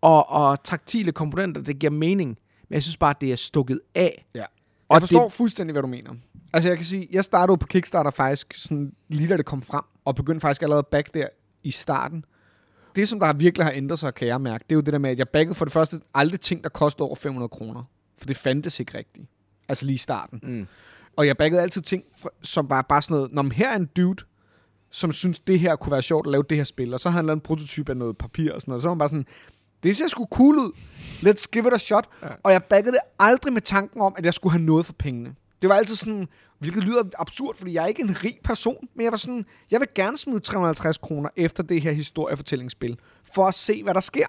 [0.00, 2.38] og, og taktile komponenter, det giver mening.
[2.68, 4.26] Men jeg synes bare, at det er stukket af.
[4.34, 4.44] Ja.
[4.88, 6.14] Og Jeg forstår det- fuldstændig, hvad du mener.
[6.52, 9.82] Altså, jeg kan sige, jeg startede på Kickstarter faktisk sådan lige da det kom frem,
[10.04, 11.28] og begyndte faktisk allerede back der
[11.62, 12.24] i starten.
[12.96, 14.98] Det, som der virkelig har ændret sig, kan jeg mærke, det er jo det der
[14.98, 17.82] med, at jeg backede for det første aldrig ting, der kostede over 500 kroner.
[18.18, 19.26] For det fandtes ikke rigtigt.
[19.68, 20.40] Altså lige i starten.
[20.42, 20.66] Mm.
[21.16, 22.04] Og jeg backede altid ting,
[22.42, 24.24] som var bare sådan noget, Nå, her er en dude,
[24.94, 26.94] som synes, det her kunne være sjovt at lave det her spil.
[26.94, 28.82] Og så har han lavet en prototype af noget papir og sådan noget.
[28.82, 29.26] Så var man bare sådan,
[29.82, 30.72] det ser sgu cool ud.
[31.26, 32.08] Let's give it a shot.
[32.22, 32.28] Ja.
[32.42, 35.34] Og jeg backede det aldrig med tanken om, at jeg skulle have noget for pengene.
[35.62, 36.28] Det var altid sådan,
[36.58, 39.80] hvilket lyder absurd, fordi jeg er ikke en rig person, men jeg var sådan, jeg
[39.80, 42.98] vil gerne smide 350 kroner efter det her historiefortællingsspil,
[43.34, 44.26] for at se, hvad der sker.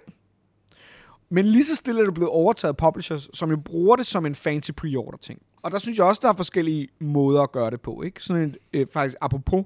[1.28, 4.26] Men lige så stille er det blevet overtaget af publishers, som jo bruger det som
[4.26, 5.42] en fancy pre-order ting.
[5.62, 8.02] Og der synes jeg også, der er forskellige måder at gøre det på.
[8.02, 8.22] Ikke?
[8.22, 9.64] Sådan en, øh, faktisk apropos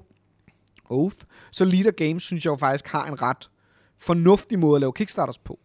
[0.91, 1.17] Oath,
[1.51, 3.49] så Leader Games synes jeg jo faktisk har en ret
[3.97, 5.59] fornuftig måde at lave Kickstarters på.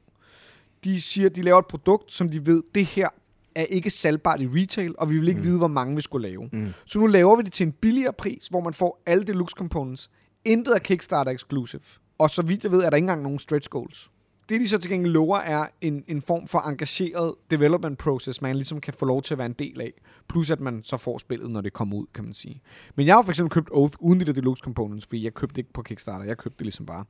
[0.84, 3.08] De siger, at de laver et produkt, som de ved, det her
[3.54, 5.46] er ikke salgbart i retail, og vi vil ikke mm.
[5.46, 6.48] vide, hvor mange vi skulle lave.
[6.52, 6.72] Mm.
[6.86, 10.10] Så nu laver vi det til en billigere pris, hvor man får alle deluxe components.
[10.44, 11.82] Intet er Kickstarter exclusive.
[12.18, 14.10] Og så vidt jeg ved, er der ikke engang nogen stretch goals.
[14.48, 18.56] Det de så til gengæld lover er en, en form for engageret development process, man
[18.56, 19.92] ligesom kan få lov til at være en del af.
[20.28, 22.62] Plus at man så får spillet, når det kommer ud, kan man sige.
[22.94, 25.60] Men jeg har for eksempel købt Oath uden de der deluxe components, fordi jeg købte
[25.60, 26.24] ikke på Kickstarter.
[26.24, 27.04] Jeg købte det ligesom bare.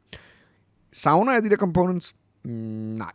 [0.92, 2.14] Savner jeg de der components?
[2.44, 3.12] Mm, nej.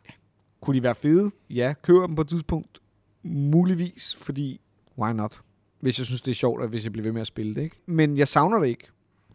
[0.61, 1.31] Kunne de være fede?
[1.49, 1.73] Ja.
[1.83, 2.79] Køber dem på et tidspunkt?
[3.23, 4.61] Muligvis, fordi
[4.97, 5.41] why not?
[5.79, 7.61] Hvis jeg synes, det er sjovt, og hvis jeg bliver ved med at spille det,
[7.61, 7.81] ikke?
[7.85, 8.87] Men jeg savner det ikke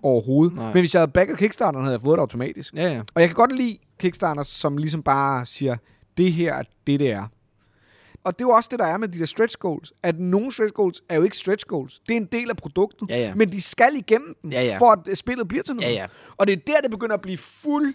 [0.03, 0.55] overhovedet.
[0.55, 0.73] Nej.
[0.73, 2.75] Men hvis jeg havde backet Kickstarter, havde jeg fået det automatisk.
[2.75, 3.03] Ja, ja.
[3.15, 5.77] Og jeg kan godt lide Kickstarter, som ligesom bare siger,
[6.17, 7.27] det her er det, det er.
[8.25, 9.93] Og det er jo også det, der er med de der stretch goals.
[10.03, 11.99] At nogle stretch goals er jo ikke stretch goals.
[12.09, 13.11] Det er en del af produktet.
[13.11, 13.35] Ja, ja.
[13.35, 14.79] Men de skal igennem den, Ja, ja.
[14.79, 15.89] for at øh, spillet bliver til noget.
[15.89, 16.07] Ja, ja.
[16.37, 17.95] Og det er der, det begynder at blive fuld...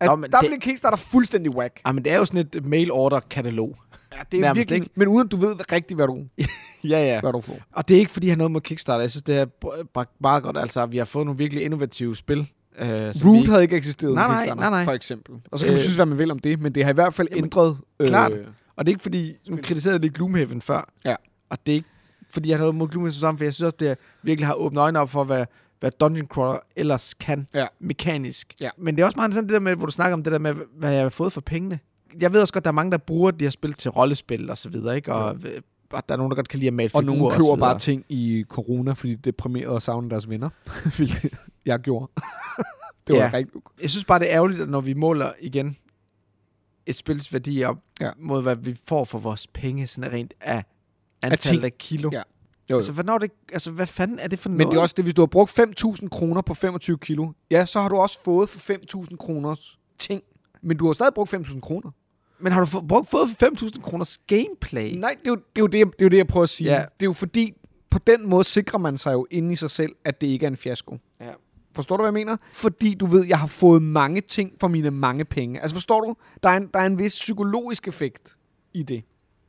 [0.00, 1.80] At Nå, men der det- bliver Kickstarter fuldstændig whack.
[1.84, 3.76] Ah, men det er jo sådan et mail-order-katalog.
[4.12, 4.76] Ja, det er Nærmest virkelig...
[4.76, 4.90] ikke.
[4.94, 6.24] Men uden at du ved rigtigt, hvad du,
[6.84, 7.20] ja, ja.
[7.20, 7.58] hvad du får.
[7.72, 9.00] Og det er ikke, fordi han har noget mod Kickstarter.
[9.00, 10.58] Jeg synes, det er br- bragt meget godt.
[10.58, 12.50] Altså, vi har fået nogle virkelig innovative spil.
[12.78, 13.46] Øh, som Root vi...
[13.50, 14.84] havde ikke eksisteret Nej, nej, nej, nej.
[14.84, 15.34] for eksempel.
[15.50, 16.94] Og så kan man Øh, synes, hvad man vil om det, men det har i
[16.94, 17.76] hvert fald jamen, ændret...
[18.00, 18.32] klart.
[18.76, 19.32] Og det er ikke, fordi...
[19.48, 20.88] Nu kritiserede det Gloomhaven før.
[21.04, 21.14] Ja.
[21.50, 21.88] Og det er ikke,
[22.32, 24.80] fordi jeg har noget mod Gloomhaven sådan, for jeg synes også, det virkelig har åbnet
[24.80, 25.44] øjnene op for, hvad,
[25.80, 27.66] hvad Dungeon Crawler ellers kan Ja.
[27.80, 28.54] mekanisk.
[28.60, 28.70] Ja.
[28.78, 30.38] Men det er også meget sådan det der med, hvor du snakker om det der
[30.38, 31.78] med, hvad jeg har fået for pengene.
[32.20, 34.58] Jeg ved også godt, der er mange, der bruger de her spil til rollespil og
[34.58, 35.12] så videre, ikke?
[35.14, 35.60] Og, øh, og
[35.90, 37.78] der er nogen, der godt kan lide at male Og figurer nogle så køber bare
[37.78, 40.50] ting i corona, fordi de er deprimerede og savner deres venner.
[40.96, 41.32] Hvilket
[41.66, 42.10] jeg gjorde.
[43.06, 43.30] det var Ja.
[43.32, 43.62] rigtig...
[43.82, 45.76] Jeg synes bare, det er ærgerligt, at når vi måler igen
[46.86, 48.10] et spils værdi op Ja.
[48.18, 50.64] mod, hvad vi får for vores penge, sådan rent af
[51.22, 52.10] antallet af kilo.
[52.12, 52.18] Ja.
[52.18, 52.22] Jo,
[52.70, 52.76] jo.
[52.76, 54.70] Altså, hvornår det, altså, hvad fanden er det for Men noget?
[54.72, 57.80] det er også det, hvis du har brugt 5.000 kroner på 25 kilo, ja, så
[57.80, 58.72] har du også fået for
[59.10, 60.22] 5.000 kroners ting.
[60.62, 61.90] Men du har stadig brugt 5.000 kroner.
[62.40, 64.92] Men har du få, brugt, fået for 5.000 kroners gameplay?
[64.96, 66.42] Nej, det er, jo, det, er jo det, jeg- det er jo det, jeg prøver
[66.42, 66.70] at sige.
[66.72, 66.78] Ja.
[66.78, 67.52] Det er jo fordi,
[67.90, 70.50] på den måde sikrer man sig jo inde i sig selv, at det ikke er
[70.50, 70.98] en fiasko.
[71.20, 71.30] Ja.
[71.74, 72.36] Forstår du, hvad jeg mener?
[72.52, 75.60] Fordi du ved, jeg har fået mange ting for mine mange penge.
[75.60, 76.16] Altså forstår du?
[76.42, 78.36] Der er en, der er en vis psykologisk effekt
[78.74, 79.02] i det.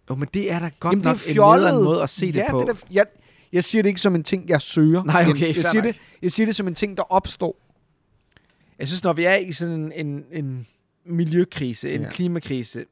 [0.09, 1.83] Jo, men det er da godt Jamen, nok det er en fjollet.
[1.83, 2.59] måde at se ja, det på.
[2.59, 3.05] Det er da, jeg,
[3.53, 5.03] Jeg siger det ikke som en ting, jeg søger.
[5.03, 7.55] Nej, okay, jeg, fair siger det, jeg siger det som en ting, der opstår.
[8.79, 10.67] Jeg synes, når vi er i sådan en, en, en
[11.05, 12.09] miljøkrise, en Ja.
[12.11, 12.85] klimakrise,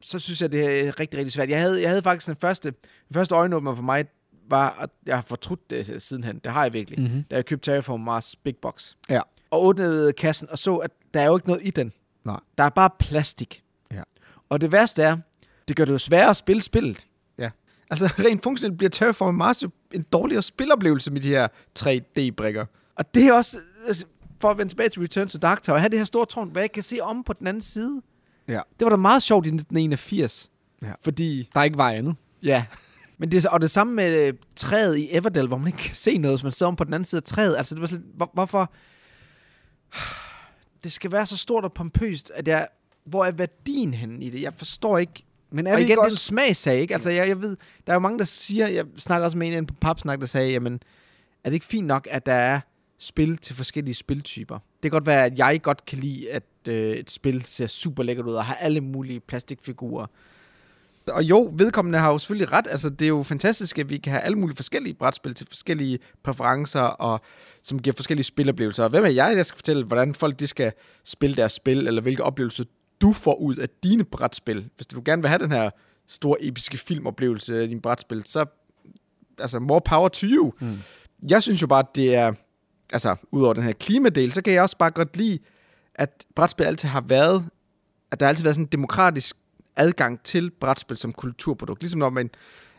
[0.00, 1.48] så synes jeg, det er rigtig, rigtig svært.
[1.48, 2.70] Jeg havde, jeg havde faktisk den første,
[3.08, 4.04] den første øjenåbner for mig,
[4.50, 6.38] var, at jeg har fortrudt det sidenhen.
[6.44, 7.00] Det har jeg virkelig.
[7.00, 7.22] Mm-hmm.
[7.30, 8.94] Da jeg købte Terraform Mars Big Box.
[9.10, 9.20] Ja.
[9.50, 11.92] Og åbnede kassen og så, at der er jo ikke noget i den.
[12.24, 12.40] Nej.
[12.58, 13.62] Der er bare plastik.
[13.92, 14.02] Ja.
[14.48, 15.16] Og det værste er,
[15.68, 17.06] det gør det jo sværere at spille spillet.
[17.38, 17.50] Ja.
[17.90, 22.64] Altså rent funktionelt bliver Terraform Mars jo en dårligere spiloplevelse med de her 3D-brikker.
[22.94, 24.06] Og det er også, altså,
[24.40, 26.48] for at vende tilbage til Return to Dark Tower, at have det her store tårn,
[26.50, 28.02] hvad jeg kan se om på den anden side.
[28.48, 28.60] Ja.
[28.78, 30.50] Det var da meget sjovt i 1981.
[30.82, 30.92] Ja.
[31.04, 32.16] Fordi, Der er ikke vej andet.
[32.42, 32.64] ja.
[33.20, 36.18] Men det, og det samme med øh, træet i Everdell, hvor man ikke kan se
[36.18, 37.56] noget, hvis man sidder om på den anden side af træet.
[37.56, 38.72] Altså, det var sådan, hvor, hvorfor...
[40.84, 42.68] Det skal være så stort og pompøst, at jeg...
[43.04, 44.42] Hvor er værdien henne i det?
[44.42, 45.24] Jeg forstår ikke...
[45.50, 46.24] Men Er og vi igen, ikke det er en også...
[46.24, 46.94] smagsag, ikke?
[46.94, 48.68] Altså, jeg, jeg ved, der er jo mange, der siger...
[48.68, 50.80] Jeg snakker også med en på Papsnak, der sagde, jamen,
[51.44, 52.60] er det ikke fint nok, at der er
[52.98, 54.54] spil til forskellige spiltyper?
[54.54, 58.02] Det kan godt være, at jeg godt kan lide, at øh, et spil ser super
[58.02, 60.06] lækkert ud og har alle mulige plastikfigurer.
[61.12, 62.66] Og jo, vedkommende har jo selvfølgelig ret.
[62.70, 65.98] Altså, det er jo fantastisk, at vi kan have alle mulige forskellige brætspil til forskellige
[66.22, 67.20] præferencer, og
[67.62, 68.84] som giver forskellige spiloplevelser.
[68.84, 70.72] Og hvem er jeg, der skal fortælle, hvordan folk de skal
[71.04, 72.64] spille deres spil, eller hvilke oplevelser
[73.00, 74.68] du får ud af dine brætspil.
[74.76, 75.70] Hvis du gerne vil have den her
[76.08, 78.44] store, episke filmoplevelse af din brætspil, så
[79.38, 80.52] altså, more power to you.
[80.60, 80.78] Mm.
[81.28, 82.32] Jeg synes jo bare, at det er,
[82.92, 85.38] altså, udover den her klimadel, så kan jeg også bare godt lide,
[85.94, 87.44] at brætspil altid har været,
[88.10, 89.36] at der altid har været sådan en demokratisk
[89.76, 91.82] adgang til brætspil som kulturprodukt.
[91.82, 92.30] Ligesom når man,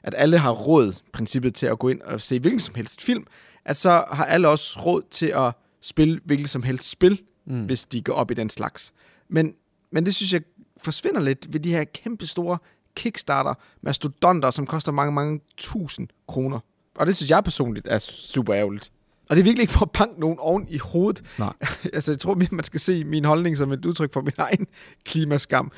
[0.03, 3.25] at alle har råd, princippet til at gå ind og se hvilken som helst film,
[3.65, 7.65] at så har alle også råd til at spille hvilket som helst spil, mm.
[7.65, 8.93] hvis de går op i den slags.
[9.27, 9.55] Men,
[9.91, 10.41] men det synes jeg
[10.83, 12.57] forsvinder lidt ved de her kæmpe store
[12.95, 16.59] Kickstarter mastodonter, som koster mange, mange tusind kroner.
[16.95, 18.91] Og det synes jeg personligt er super ærgerligt.
[19.29, 21.23] Og det er virkelig ikke for at banke nogen oven i hovedet.
[21.39, 21.53] Nej.
[21.93, 24.67] altså, jeg tror mere, man skal se min holdning som et udtryk for min egen
[25.05, 25.71] klimaskam.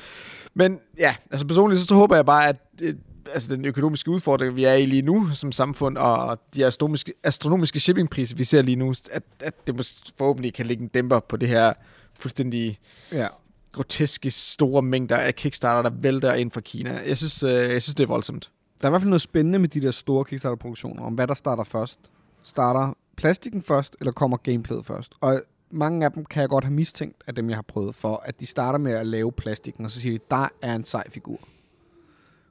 [0.54, 2.94] Men ja, altså personligt så, så håber jeg bare, at øh,
[3.34, 7.80] altså, den økonomiske udfordring, vi er i lige nu som samfund, og de astronomiske, astronomiske
[7.80, 11.36] shippingpriser, vi ser lige nu, at, at det måske forhåbentlig kan lægge en dæmper på
[11.36, 11.72] det her
[12.18, 12.78] fuldstændig
[13.12, 13.26] Ja.
[13.72, 17.00] groteske store mængder af Kickstarter, der vælter ind fra Kina.
[17.06, 18.50] Jeg synes, øh, jeg synes det er voldsomt.
[18.80, 21.34] Der er i hvert fald noget spændende med de der store Kickstarter-produktioner, om hvad der
[21.34, 21.98] starter først.
[22.44, 25.14] Starter plastikken først, eller kommer gameplayet først?
[25.20, 28.16] Og mange af dem kan jeg godt have mistænkt af dem, jeg har prøvet, for
[28.16, 31.10] at de starter med at lave plastikken, og så siger de, der er en sej
[31.10, 31.38] figur.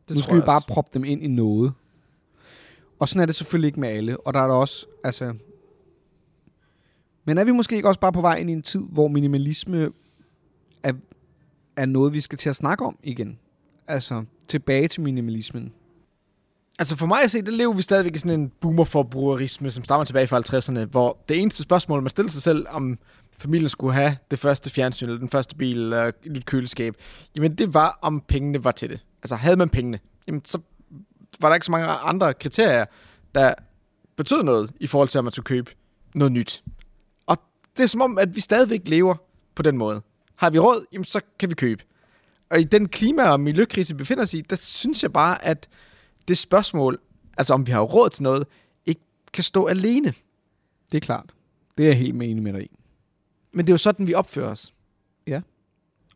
[0.07, 0.67] Det nu skal vi bare også.
[0.67, 1.73] proppe dem ind i noget.
[2.99, 4.19] Og sådan er det selvfølgelig ikke med alle.
[4.19, 5.33] Og der er der også, altså...
[7.25, 9.91] Men er vi måske ikke også bare på vej ind i en tid, hvor minimalisme
[10.83, 10.93] er,
[11.75, 13.39] er noget, vi skal til at snakke om igen?
[13.87, 15.73] Altså, tilbage til minimalismen.
[16.81, 20.05] Altså for mig at se, der lever vi stadigvæk i sådan en boomerforbrugerisme, som stammer
[20.05, 22.97] tilbage fra 50'erne, hvor det eneste spørgsmål, man stiller sig selv, om
[23.37, 26.95] familien skulle have det første fjernsyn, eller den første bil, eller et nyt køleskab,
[27.35, 29.05] jamen det var, om pengene var til det.
[29.23, 30.59] Altså havde man pengene, jamen så
[31.39, 32.85] var der ikke så mange andre kriterier,
[33.35, 33.53] der
[34.15, 35.71] betød noget i forhold til, at man skulle købe
[36.15, 36.63] noget nyt.
[37.27, 37.37] Og
[37.77, 39.15] det er som om, at vi stadigvæk lever
[39.55, 40.01] på den måde.
[40.35, 41.83] Har vi råd, jamen så kan vi købe.
[42.49, 45.69] Og i den klima- og miljøkrise, vi befinder os i, der synes jeg bare, at
[46.27, 46.99] det spørgsmål,
[47.37, 48.47] altså om vi har råd til noget,
[48.85, 49.01] ikke
[49.33, 50.13] kan stå alene.
[50.91, 51.33] Det er klart.
[51.77, 52.77] Det er jeg helt enig med dig i.
[53.53, 54.73] Men det er jo sådan, vi opfører os.
[55.27, 55.41] Ja.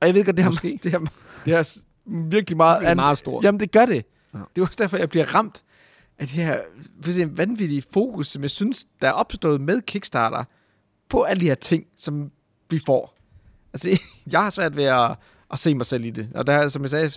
[0.01, 0.51] Og jeg ved godt, det har,
[0.83, 0.99] det har,
[1.45, 2.81] det har virkelig meget...
[2.81, 3.43] Det er meget stort.
[3.43, 4.05] Jamen, det gør det.
[4.33, 4.39] Ja.
[4.55, 5.63] Det er også derfor, jeg bliver ramt
[6.17, 6.59] af det her
[7.01, 10.43] fuldstændig vanvittige fokus, som jeg synes, der er opstået med Kickstarter
[11.09, 12.31] på alle de her ting, som
[12.69, 13.17] vi får.
[13.73, 13.89] Altså,
[14.31, 15.15] jeg har svært ved at,
[15.51, 16.29] at se mig selv i det.
[16.35, 17.11] Og der, som jeg sagde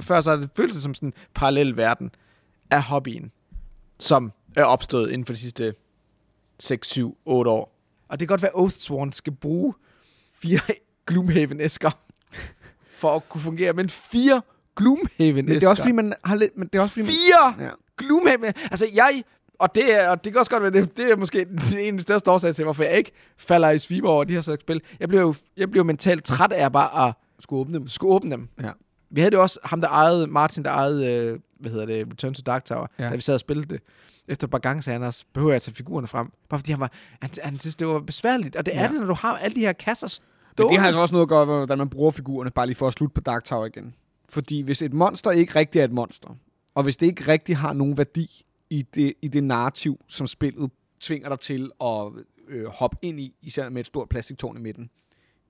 [0.00, 2.10] før, så er det følelse som sådan en parallel verden
[2.70, 3.32] af hobbyen,
[4.00, 5.74] som er opstået inden for de sidste
[6.60, 7.74] 6, 7, 8 år.
[8.08, 9.74] Og det kan godt være, at Oathsworn skal bruge
[10.38, 10.60] fire
[11.10, 11.90] Gloomhaven-æsker
[13.00, 14.42] for at kunne fungere, men fire
[14.76, 15.42] Gloomhaven-æsker.
[15.42, 16.58] Men det er også fordi, man har lidt...
[16.58, 17.70] Men det er også fordi, man, Fire ja.
[17.96, 18.44] Gloomhaven.
[18.44, 19.22] Altså, jeg...
[19.58, 21.46] Og det, er, og det kan også godt være, det, det er måske
[21.78, 24.40] en af de største årsager til, hvorfor jeg ikke falder i sviber over de her
[24.40, 24.80] slags spil.
[25.00, 27.88] Jeg bliver jo jeg bliver mentalt træt af bare at skulle åbne dem.
[27.88, 28.48] skulle åbne dem.
[28.62, 28.70] Ja.
[29.14, 32.34] Vi havde det også, ham der ejede, Martin der ejede, øh, hvad hedder det, Return
[32.34, 33.04] to Dark Tower, Ja.
[33.08, 33.80] da vi sad og spillede det.
[34.28, 36.32] Efter et par gange sagde han også, behøver jeg at tage figurerne frem?
[36.48, 36.92] Bare fordi han var,
[37.22, 38.56] han, han synes, det var besværligt.
[38.56, 38.88] Og det er Ja.
[38.88, 40.10] det, når du har alle de her kasser Men
[40.56, 40.72] stående.
[40.72, 42.86] det har altså også noget at gøre med, hvordan man bruger figurerne, bare lige for
[42.86, 43.94] at slutte på Dark Tower igen.
[44.28, 46.28] Fordi hvis et monster ikke rigtig er et monster,
[46.74, 50.70] og hvis det ikke rigtig har nogen værdi i det, i det narrativ, som spillet
[51.00, 52.06] tvinger dig til at
[52.48, 54.90] øh, hoppe ind i, især med et stort plastiktårn i midten.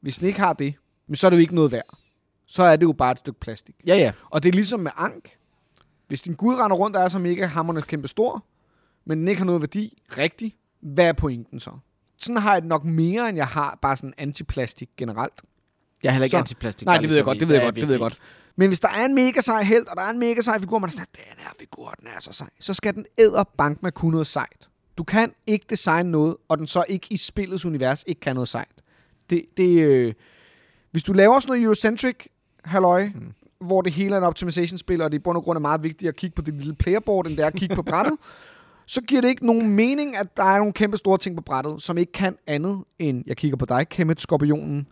[0.00, 0.74] Hvis den ikke har det,
[1.06, 1.98] men så er det jo ikke noget værd.
[2.46, 3.74] Så er det jo bare et stykke plastik.
[3.86, 4.12] Ja, ja.
[4.30, 5.30] Og det er ligesom med Ank.
[6.08, 8.44] Hvis din gud render rundt og er så mega hammerne kæmpe stor,
[9.04, 11.70] men den ikke har noget værdi, rigtigt, hvad er pointen så?
[12.18, 15.32] Sådan har jeg det nok mere, end jeg har bare sådan antiplastik generelt.
[16.02, 16.86] Jeg er heller ikke Så- antiplastik.
[16.86, 18.18] Nej, det ved jeg ligesom godt, det ved jeg godt, det ved jeg godt.
[18.56, 20.78] Men hvis der er en mega sej held, og der er en mega sej figur,
[20.78, 23.82] man er sådan, den her figur, den er så sej, så skal den æder bank
[23.82, 24.68] med kunne noget sejt.
[24.98, 28.48] Du kan ikke designe noget, og den så ikke i spillets univers ikke kan noget
[28.48, 28.82] sejt.
[29.30, 30.14] Det, det, øh,
[30.90, 32.16] hvis du laver sådan noget Eurocentric,
[32.64, 33.32] halløj, mm.
[33.66, 36.08] hvor det hele er en optimization-spil, og det i bund og grund er meget vigtigt
[36.08, 38.14] at kigge på det lille playerboard, end det er at kigge på brættet,
[38.86, 41.82] så giver det ikke nogen mening, at der er nogle kæmpe store ting på brættet,
[41.82, 44.86] som ikke kan andet end, jeg kigger på dig, Kemet, Skorpionen,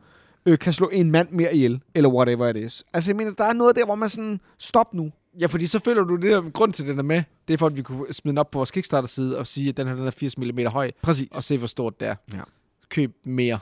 [0.46, 2.84] øh, kan slå en mand mere ihjel, eller whatever it is.
[2.92, 5.12] Altså, jeg mener, der er noget der, hvor man sådan, stop nu.
[5.40, 7.66] Ja, fordi så føler du, det der grund til, den er med, det er for,
[7.66, 10.06] at vi kunne smide den op på vores Kickstarter-side og sige, at den her den
[10.06, 11.28] er 80 mm høj, Præcis.
[11.32, 12.14] og se, hvor stort det er.
[12.32, 12.40] Ja.
[12.88, 13.58] Køb mere.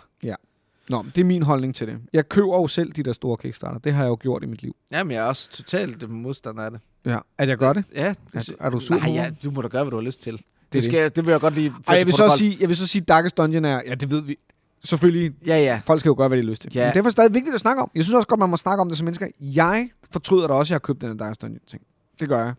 [0.90, 1.98] Nå, det er min holdning til det.
[2.12, 3.78] Jeg køber jo selv de der store Kickstarter.
[3.78, 4.76] Det har jeg jo gjort i mit liv.
[4.92, 6.80] Jamen, jeg er også totalt modstander af det.
[7.06, 7.18] Ja.
[7.38, 7.84] At jeg gør det?
[7.94, 8.14] Ja.
[8.34, 10.32] Er- er du sur Nej, ja, du må da gøre, hvad du har lyst til.
[10.32, 10.84] Det, det.
[10.84, 11.72] skal, det vil jeg godt lige...
[11.88, 14.22] Ej, jeg vil så sige, jeg vil så sige, Darkest Dungeon er, ja, det ved
[14.22, 14.36] vi.
[14.84, 15.80] Selvfølgelig, Ja, ja.
[15.84, 16.70] folk skal jo gøre, hvad de har lyst til.
[16.74, 16.92] Ja.
[16.94, 17.90] Men det er stadig vigtigt at snakke om.
[17.94, 19.26] Jeg synes også godt, man må snakke om det som mennesker.
[19.40, 21.82] Jeg fortryder da også, at jeg har købt den Darkest Dungeon ting.
[22.20, 22.54] Det gør jeg.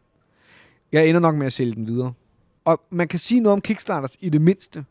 [0.92, 2.14] Jeg ender nok med at sælge den videre.
[2.66, 4.86] Og man kan sige noget om Kickstarters i det mindste.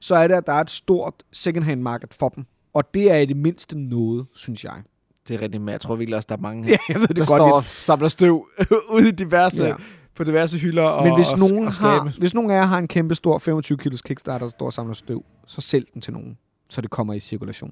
[0.00, 2.44] Så er det, at der er et stort second-hand market for dem.
[2.76, 4.82] Og det er i det mindste noget, synes jeg.
[5.28, 7.08] Det er rigtigt, men jeg tror virkelig også, der er mange her, Ja, jeg ved
[7.08, 7.28] det der godt.
[7.28, 7.54] står lidt.
[7.54, 8.46] og samler støv
[8.94, 9.74] ude i diverse, Ja.
[10.14, 12.78] på diverse hylder og, Men hvis og, nogen, og har, hvis nogen af jer har
[12.78, 16.12] en kæmpe stor 25 kilos Kickstarter, der står og samler støv, så sælg den til
[16.12, 16.38] nogen,
[16.70, 17.70] så det kommer i cirkulation.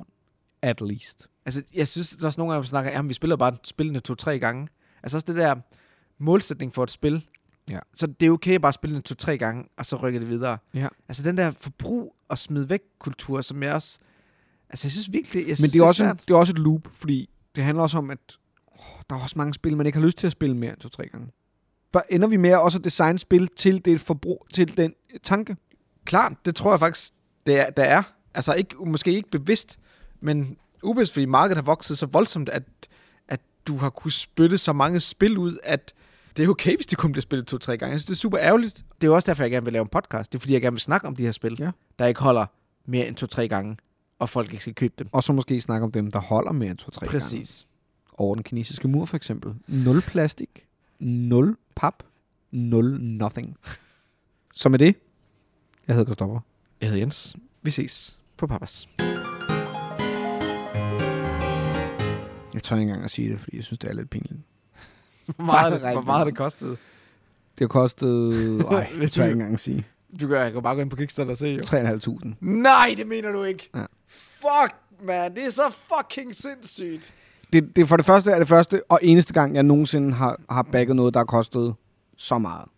[0.62, 1.26] At least.
[1.46, 4.00] Altså, jeg synes, der er også nogle gange, der snakker, jamen, vi spiller bare spillene
[4.00, 4.68] to-tre gange.
[5.02, 5.54] Altså også det der
[6.18, 7.24] målsætning for et spil.
[7.70, 7.78] Ja.
[7.96, 10.58] Så det er okay at bare spille det to-tre gange, og så rykke det videre.
[10.74, 10.88] Ja.
[11.08, 13.98] Altså den der forbrug og smid væk kultur, som jeg også...
[14.70, 16.16] Altså jeg synes virkelig, jeg synes, Men det er, også, svært.
[16.16, 18.18] en, det er også et loop, fordi det handler også om, at
[18.78, 20.78] åh, der er også mange spil, man ikke har lyst til at spille mere end
[20.80, 21.28] to-tre gange.
[21.94, 25.56] Der ender vi med at også at designe spil til det forbrug, til den tanke.
[26.04, 27.12] Klart, det tror jeg faktisk,
[27.46, 28.02] det er, der er.
[28.34, 29.78] Altså ikke, måske ikke bevidst,
[30.20, 32.62] men ubevidst, fordi markedet har vokset så voldsomt, at,
[33.28, 35.92] at du har kunnet spytte så mange spil ud, at
[36.36, 37.92] det er okay, hvis de kun bliver spillet to-tre gange.
[37.92, 38.76] Jeg synes, det er super ærgerligt.
[38.76, 40.32] Det er jo også derfor, jeg gerne vil lave en podcast.
[40.32, 41.70] Det er fordi, jeg gerne vil snakke om de her spil, Ja.
[41.98, 42.46] der ikke holder
[42.86, 43.76] mere end to-tre gange,
[44.24, 45.08] og folk ikke skal købe dem.
[45.12, 47.12] Og så måske snakke om dem, der holder mere end to-tre gange.
[47.20, 47.66] Præcis.
[48.12, 49.54] Over den kinesiske mur for eksempel.
[49.66, 50.66] Nul plastik.
[50.98, 52.02] Nul pap.
[52.50, 53.56] Nul nothing.
[54.52, 54.96] Så med det,
[55.86, 56.40] jeg hedder Christoffer.
[56.80, 57.36] Jeg hedder Jens.
[57.62, 58.88] Vi ses på Papas.
[62.54, 64.40] Jeg tør ikke engang at sige det, fordi jeg synes, det er lidt pinligt.
[65.36, 66.68] Hvor meget, hvor meget det kostet?
[66.68, 68.32] Det har kostet...
[68.70, 69.86] Nej, det tør jeg ikke engang at sige.
[70.20, 71.60] Du kan, jeg kan bare gå ind på Kickstarter og se, jo.
[71.60, 72.34] 3.500.
[72.40, 73.70] Nej, det mener du ikke.
[73.74, 73.84] Ja.
[74.08, 75.34] Fuck, man.
[75.34, 77.14] Det er så fucking sindssygt.
[77.52, 80.62] Det, det for det første er det første og eneste gang, jeg nogensinde har, har
[80.62, 81.74] bagget noget, der har kostet
[82.16, 82.68] så meget.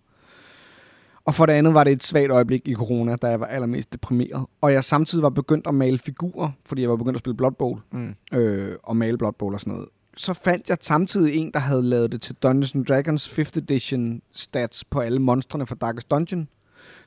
[1.25, 3.93] Og for det andet var det et svagt øjeblik i corona, da jeg var allermest
[3.93, 4.47] deprimeret.
[4.61, 7.53] Og jeg samtidig var begyndt at male figurer, fordi jeg var begyndt at spille Blood
[7.53, 7.81] Bowl.
[7.93, 8.15] Mm.
[8.33, 9.89] øh, og male Blood Bowl og sådan noget.
[10.17, 14.23] Så fandt jeg samtidig en, der havde lavet det til Dungeons and Dragons 5th edition
[14.33, 16.49] stats på alle monstrene fra Darkest Dungeon.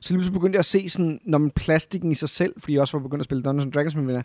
[0.00, 2.72] Så lige pludselig begyndte jeg at se sådan, når man plastikken i sig selv, fordi
[2.72, 4.22] jeg også var begyndt at spille Dungeons and Dragons med venner,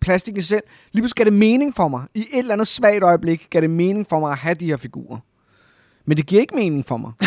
[0.00, 2.02] plastikken i sig selv, lige pludselig gav det mening for mig.
[2.14, 4.76] I et eller andet svagt øjeblik gav det mening for mig at have de her
[4.76, 5.18] figurer.
[6.06, 7.12] Men det giver ikke mening for mig.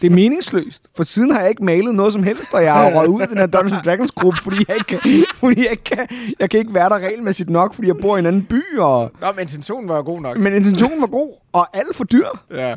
[0.00, 0.88] Det er meningsløst.
[0.96, 3.26] For siden har jeg ikke malet noget som helst, og jeg har røget ud i
[3.26, 6.06] den her Dungeons and Dragons gruppe, fordi jeg ikke kan, fordi jeg ikke kan,
[6.40, 9.12] jeg kan ikke være der regelmæssigt nok, fordi jeg bor i en anden by, og,
[9.20, 10.38] Nå, men intentionen var god nok.
[10.38, 12.26] men intentionen var god, og alt for dyr.
[12.50, 12.74] Ja.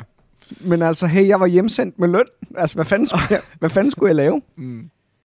[0.61, 2.25] Men altså, hey, jeg var hjemsendt med løn.
[2.57, 4.41] Altså, hvad fanden skulle jeg, hvad fanden skulle jeg lave?
[4.57, 4.89] Mm.